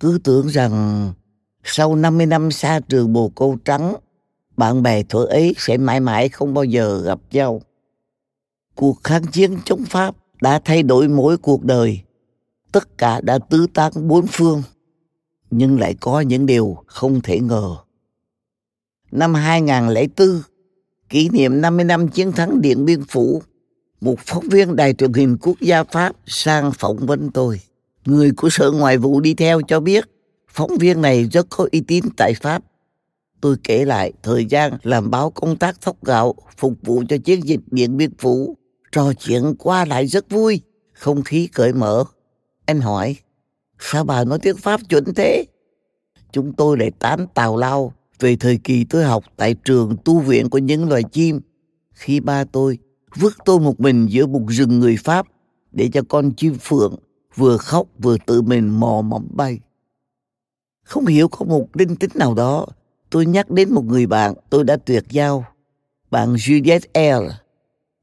Cứ 0.00 0.18
tưởng 0.24 0.46
rằng 0.46 1.12
sau 1.64 1.96
50 1.96 2.26
năm 2.26 2.50
xa 2.50 2.80
trường 2.88 3.12
bồ 3.12 3.28
câu 3.28 3.56
trắng, 3.64 3.94
bạn 4.62 4.82
bè 4.82 5.02
thuở 5.02 5.24
ấy 5.24 5.54
sẽ 5.58 5.76
mãi 5.76 6.00
mãi 6.00 6.28
không 6.28 6.54
bao 6.54 6.64
giờ 6.64 7.02
gặp 7.04 7.18
nhau. 7.30 7.62
Cuộc 8.74 9.04
kháng 9.04 9.26
chiến 9.26 9.58
chống 9.64 9.84
Pháp 9.84 10.14
đã 10.40 10.60
thay 10.64 10.82
đổi 10.82 11.08
mỗi 11.08 11.38
cuộc 11.38 11.64
đời. 11.64 12.00
Tất 12.72 12.98
cả 12.98 13.20
đã 13.20 13.38
tứ 13.38 13.66
tán 13.74 13.92
bốn 14.08 14.26
phương, 14.26 14.62
nhưng 15.50 15.80
lại 15.80 15.94
có 16.00 16.20
những 16.20 16.46
điều 16.46 16.76
không 16.86 17.20
thể 17.20 17.40
ngờ. 17.40 17.76
Năm 19.10 19.34
2004, 19.34 20.42
kỷ 21.08 21.28
niệm 21.28 21.60
50 21.60 21.84
năm 21.84 22.08
chiến 22.08 22.32
thắng 22.32 22.60
Điện 22.60 22.84
Biên 22.84 23.04
Phủ, 23.08 23.42
một 24.00 24.16
phóng 24.26 24.48
viên 24.48 24.76
đài 24.76 24.94
truyền 24.94 25.12
hình 25.12 25.36
quốc 25.40 25.60
gia 25.60 25.84
Pháp 25.84 26.16
sang 26.26 26.72
phỏng 26.72 26.96
vấn 26.96 27.30
tôi. 27.30 27.60
Người 28.04 28.32
của 28.36 28.48
Sở 28.50 28.70
Ngoại 28.70 28.98
vụ 28.98 29.20
đi 29.20 29.34
theo 29.34 29.60
cho 29.68 29.80
biết 29.80 30.04
Phóng 30.48 30.78
viên 30.78 31.02
này 31.02 31.24
rất 31.24 31.46
có 31.50 31.68
uy 31.72 31.80
tín 31.80 32.04
tại 32.16 32.34
Pháp. 32.34 32.62
Tôi 33.42 33.56
kể 33.64 33.84
lại 33.84 34.12
thời 34.22 34.44
gian 34.44 34.72
làm 34.82 35.10
báo 35.10 35.30
công 35.30 35.56
tác 35.56 35.80
thóc 35.80 36.04
gạo 36.04 36.34
phục 36.56 36.72
vụ 36.82 37.02
cho 37.08 37.16
chiến 37.24 37.40
dịch 37.40 37.60
Điện 37.70 37.96
Biên 37.96 38.10
Phủ. 38.18 38.56
Trò 38.92 39.12
chuyện 39.12 39.54
qua 39.58 39.84
lại 39.84 40.06
rất 40.06 40.30
vui, 40.30 40.60
không 40.92 41.22
khí 41.22 41.48
cởi 41.52 41.72
mở. 41.72 42.04
Anh 42.66 42.80
hỏi, 42.80 43.16
sao 43.78 44.04
bà 44.04 44.24
nói 44.24 44.38
tiếng 44.38 44.56
Pháp 44.56 44.80
chuẩn 44.88 45.14
thế? 45.14 45.44
Chúng 46.32 46.52
tôi 46.52 46.78
lại 46.78 46.90
tán 46.98 47.26
tào 47.34 47.56
lao 47.56 47.92
về 48.18 48.36
thời 48.36 48.58
kỳ 48.64 48.84
tôi 48.84 49.04
học 49.04 49.24
tại 49.36 49.54
trường 49.64 49.96
tu 50.04 50.20
viện 50.20 50.50
của 50.50 50.58
những 50.58 50.88
loài 50.88 51.02
chim. 51.12 51.40
Khi 51.92 52.20
ba 52.20 52.44
tôi 52.44 52.78
vứt 53.16 53.32
tôi 53.44 53.60
một 53.60 53.80
mình 53.80 54.06
giữa 54.10 54.26
một 54.26 54.42
rừng 54.48 54.80
người 54.80 54.96
Pháp 55.04 55.26
để 55.72 55.90
cho 55.92 56.02
con 56.08 56.32
chim 56.36 56.56
phượng 56.60 56.94
vừa 57.36 57.56
khóc 57.56 57.86
vừa 57.98 58.16
tự 58.26 58.42
mình 58.42 58.68
mò 58.68 59.02
mẫm 59.02 59.26
bay. 59.30 59.60
Không 60.82 61.06
hiểu 61.06 61.28
có 61.28 61.44
một 61.44 61.76
linh 61.76 61.96
tính 61.96 62.10
nào 62.14 62.34
đó, 62.34 62.66
tôi 63.12 63.26
nhắc 63.26 63.50
đến 63.50 63.74
một 63.74 63.84
người 63.84 64.06
bạn 64.06 64.34
tôi 64.50 64.64
đã 64.64 64.76
tuyệt 64.76 65.04
giao, 65.10 65.44
bạn 66.10 66.34
Juliette 66.34 67.20
L. 67.22 67.30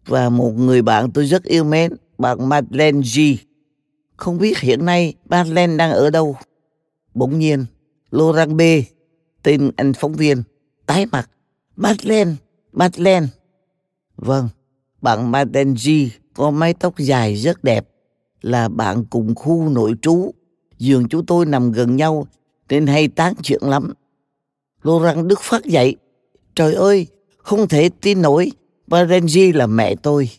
Và 0.05 0.29
một 0.29 0.51
người 0.51 0.81
bạn 0.81 1.11
tôi 1.11 1.25
rất 1.25 1.43
yêu 1.43 1.63
mến, 1.63 1.93
bạn 2.17 2.49
Madeleine 2.49 3.01
G. 3.01 3.19
Không 4.17 4.37
biết 4.37 4.59
hiện 4.59 4.85
nay 4.85 5.13
Madeleine 5.29 5.77
đang 5.77 5.91
ở 5.91 6.09
đâu. 6.09 6.35
Bỗng 7.13 7.39
nhiên, 7.39 7.65
Laurent 8.11 8.53
B, 8.57 8.61
tên 9.43 9.71
anh 9.75 9.93
phóng 9.93 10.13
viên, 10.13 10.43
tái 10.85 11.05
mặt. 11.05 11.29
Madeleine, 11.75 12.31
Madeleine. 12.73 13.27
Vâng, 14.17 14.49
bạn 15.01 15.31
Madeleine 15.31 15.73
G 15.73 15.89
có 16.33 16.51
mái 16.51 16.73
tóc 16.73 16.93
dài 16.97 17.35
rất 17.35 17.63
đẹp, 17.63 17.89
là 18.41 18.69
bạn 18.69 19.05
cùng 19.05 19.35
khu 19.35 19.69
nội 19.69 19.93
trú. 20.01 20.31
Giường 20.77 21.09
chúng 21.09 21.25
tôi 21.25 21.45
nằm 21.45 21.71
gần 21.71 21.95
nhau 21.95 22.27
nên 22.69 22.87
hay 22.87 23.07
tán 23.07 23.33
chuyện 23.43 23.61
lắm. 23.63 23.93
Lô 24.81 24.99
răng 24.99 25.27
Đức 25.27 25.41
phát 25.41 25.65
dậy. 25.65 25.95
Trời 26.55 26.73
ơi, 26.73 27.07
không 27.37 27.67
thể 27.67 27.89
tin 28.01 28.21
nổi, 28.21 28.51
Barenji 28.87 29.57
là 29.57 29.67
mẹ 29.67 29.95
tôi. 29.95 30.29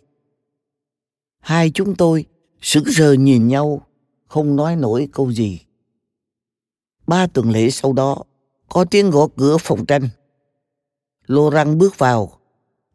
Hai 1.40 1.70
chúng 1.70 1.94
tôi 1.94 2.24
sững 2.60 2.84
sờ 2.92 3.12
nhìn 3.12 3.48
nhau, 3.48 3.86
không 4.26 4.56
nói 4.56 4.76
nổi 4.76 5.08
câu 5.12 5.32
gì. 5.32 5.60
Ba 7.06 7.26
tuần 7.26 7.50
lễ 7.50 7.70
sau 7.70 7.92
đó, 7.92 8.22
có 8.68 8.84
tiếng 8.84 9.10
gõ 9.10 9.28
cửa 9.36 9.56
phòng 9.60 9.86
tranh. 9.86 10.08
Lô 11.26 11.50
răng 11.50 11.78
bước 11.78 11.98
vào, 11.98 12.32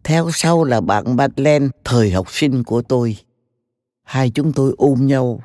theo 0.03 0.29
sau 0.33 0.63
là 0.63 0.81
bạn 0.81 1.15
Madeleine 1.15 1.67
thời 1.83 2.11
học 2.11 2.31
sinh 2.31 2.63
của 2.63 2.81
tôi. 2.81 3.17
Hai 4.03 4.29
chúng 4.29 4.53
tôi 4.53 4.73
ôm 4.77 5.07
nhau, 5.07 5.41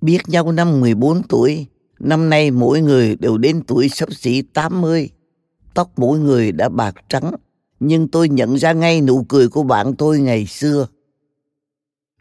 biết 0.00 0.28
nhau 0.28 0.52
năm 0.52 0.80
14 0.80 1.22
tuổi, 1.28 1.66
Năm 2.04 2.30
nay 2.30 2.50
mỗi 2.50 2.80
người 2.80 3.16
đều 3.16 3.38
đến 3.38 3.62
tuổi 3.66 3.88
sắp 3.88 4.12
xỉ 4.12 4.42
80. 4.42 5.10
Tóc 5.74 5.90
mỗi 5.96 6.18
người 6.18 6.52
đã 6.52 6.68
bạc 6.68 6.94
trắng, 7.08 7.34
nhưng 7.80 8.08
tôi 8.08 8.28
nhận 8.28 8.58
ra 8.58 8.72
ngay 8.72 9.00
nụ 9.00 9.24
cười 9.28 9.48
của 9.48 9.62
bạn 9.62 9.94
tôi 9.94 10.18
ngày 10.18 10.46
xưa. 10.46 10.86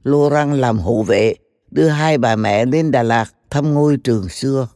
Laurent 0.03 0.53
làm 0.53 0.79
hộ 0.79 1.03
vệ, 1.03 1.35
đưa 1.71 1.87
hai 1.87 2.17
bà 2.17 2.35
mẹ 2.35 2.65
lên 2.65 2.91
Đà 2.91 3.03
Lạt 3.03 3.33
thăm 3.49 3.73
ngôi 3.73 3.97
trường 3.97 4.29
xưa. 4.29 4.67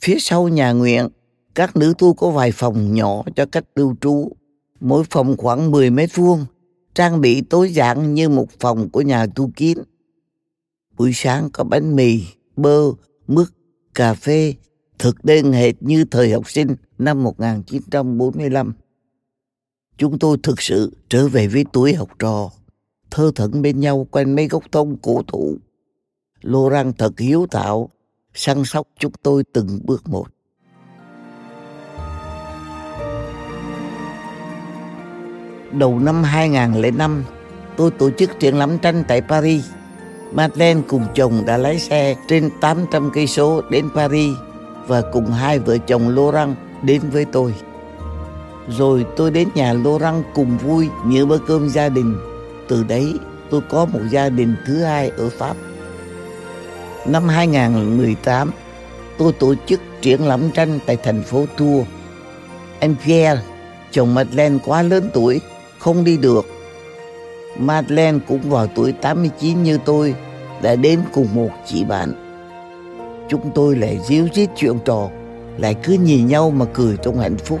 Phía 0.00 0.16
sau 0.18 0.48
nhà 0.48 0.72
nguyện, 0.72 1.08
các 1.54 1.76
nữ 1.76 1.94
tu 1.98 2.14
có 2.14 2.30
vài 2.30 2.52
phòng 2.52 2.94
nhỏ 2.94 3.22
cho 3.36 3.46
cách 3.46 3.64
lưu 3.74 3.94
trú, 4.00 4.30
mỗi 4.80 5.04
phòng 5.10 5.36
khoảng 5.36 5.70
10 5.70 5.90
mét 5.90 6.10
vuông, 6.14 6.46
trang 6.94 7.20
bị 7.20 7.40
tối 7.40 7.72
giản 7.72 8.14
như 8.14 8.28
một 8.28 8.46
phòng 8.60 8.88
của 8.88 9.00
nhà 9.00 9.26
tu 9.34 9.50
kín. 9.56 9.78
Buổi 10.96 11.12
sáng 11.14 11.48
có 11.52 11.64
bánh 11.64 11.96
mì, 11.96 12.20
bơ, 12.56 12.80
mứt, 13.26 13.48
cà 13.94 14.14
phê, 14.14 14.54
thực 14.98 15.24
đơn 15.24 15.52
hệt 15.52 15.74
như 15.80 16.04
thời 16.04 16.32
học 16.32 16.50
sinh 16.50 16.76
năm 16.98 17.22
1945. 17.22 18.72
Chúng 19.98 20.18
tôi 20.18 20.36
thực 20.42 20.60
sự 20.60 20.96
trở 21.08 21.28
về 21.28 21.46
với 21.46 21.64
tuổi 21.72 21.94
học 21.94 22.08
trò, 22.18 22.50
thơ 23.10 23.30
thẩn 23.34 23.62
bên 23.62 23.80
nhau 23.80 24.06
quanh 24.10 24.36
mấy 24.36 24.48
gốc 24.48 24.64
thông 24.72 24.96
cổ 24.96 25.22
thụ. 25.28 25.56
Lô 26.42 26.68
răng 26.68 26.92
thật 26.92 27.18
hiếu 27.18 27.46
thảo, 27.50 27.90
săn 28.34 28.64
sóc 28.64 28.88
chúng 28.98 29.12
tôi 29.22 29.44
từng 29.52 29.80
bước 29.84 30.08
một. 30.08 30.26
Đầu 35.72 35.98
năm 35.98 36.22
2005, 36.22 37.24
tôi 37.76 37.90
tổ 37.90 38.10
chức 38.10 38.30
triển 38.40 38.56
lãm 38.56 38.78
tranh 38.78 39.04
tại 39.08 39.20
Paris. 39.20 39.64
Madeleine 40.34 40.80
cùng 40.88 41.06
chồng 41.14 41.44
đã 41.46 41.56
lái 41.56 41.78
xe 41.78 42.14
trên 42.28 42.50
800 42.60 43.10
cây 43.14 43.26
số 43.26 43.62
đến 43.70 43.88
Paris 43.94 44.36
và 44.86 45.02
cùng 45.12 45.26
hai 45.26 45.58
vợ 45.58 45.78
chồng 45.78 46.08
Laurent 46.08 46.56
đến 46.82 47.00
với 47.12 47.24
tôi. 47.24 47.54
Rồi 48.68 49.06
tôi 49.16 49.30
đến 49.30 49.48
nhà 49.54 49.72
Laurent 49.72 50.24
cùng 50.34 50.58
vui 50.58 50.88
như 51.06 51.26
bữa 51.26 51.38
cơm 51.38 51.68
gia 51.68 51.88
đình. 51.88 52.16
Từ 52.68 52.84
đấy 52.84 53.14
tôi 53.50 53.60
có 53.70 53.84
một 53.84 54.00
gia 54.10 54.28
đình 54.28 54.56
thứ 54.66 54.82
hai 54.82 55.08
ở 55.08 55.30
Pháp. 55.38 55.56
Năm 57.06 57.28
2018, 57.28 58.50
tôi 59.18 59.32
tổ 59.32 59.54
chức 59.66 59.80
triển 60.00 60.26
lãm 60.26 60.50
tranh 60.50 60.78
tại 60.86 60.96
thành 60.96 61.22
phố 61.22 61.46
Tours. 61.56 61.88
Anh 62.80 62.94
Pierre, 63.06 63.42
chồng 63.90 64.14
Madeleine 64.14 64.58
quá 64.64 64.82
lớn 64.82 65.10
tuổi, 65.12 65.40
không 65.78 66.04
đi 66.04 66.16
được. 66.16 66.46
Madeleine 67.58 68.18
cũng 68.28 68.50
vào 68.50 68.66
tuổi 68.66 68.92
89 68.92 69.62
như 69.62 69.78
tôi, 69.84 70.14
đã 70.64 70.76
đến 70.76 71.00
cùng 71.12 71.26
một 71.34 71.48
chị 71.66 71.84
bạn. 71.84 72.12
Chúng 73.28 73.50
tôi 73.54 73.76
lại 73.76 73.98
díu 74.04 74.28
dít 74.34 74.50
chuyện 74.56 74.78
trò, 74.84 75.10
lại 75.58 75.74
cứ 75.82 75.92
nhìn 75.92 76.26
nhau 76.26 76.50
mà 76.50 76.64
cười 76.74 76.96
trong 77.02 77.18
hạnh 77.18 77.36
phúc. 77.36 77.60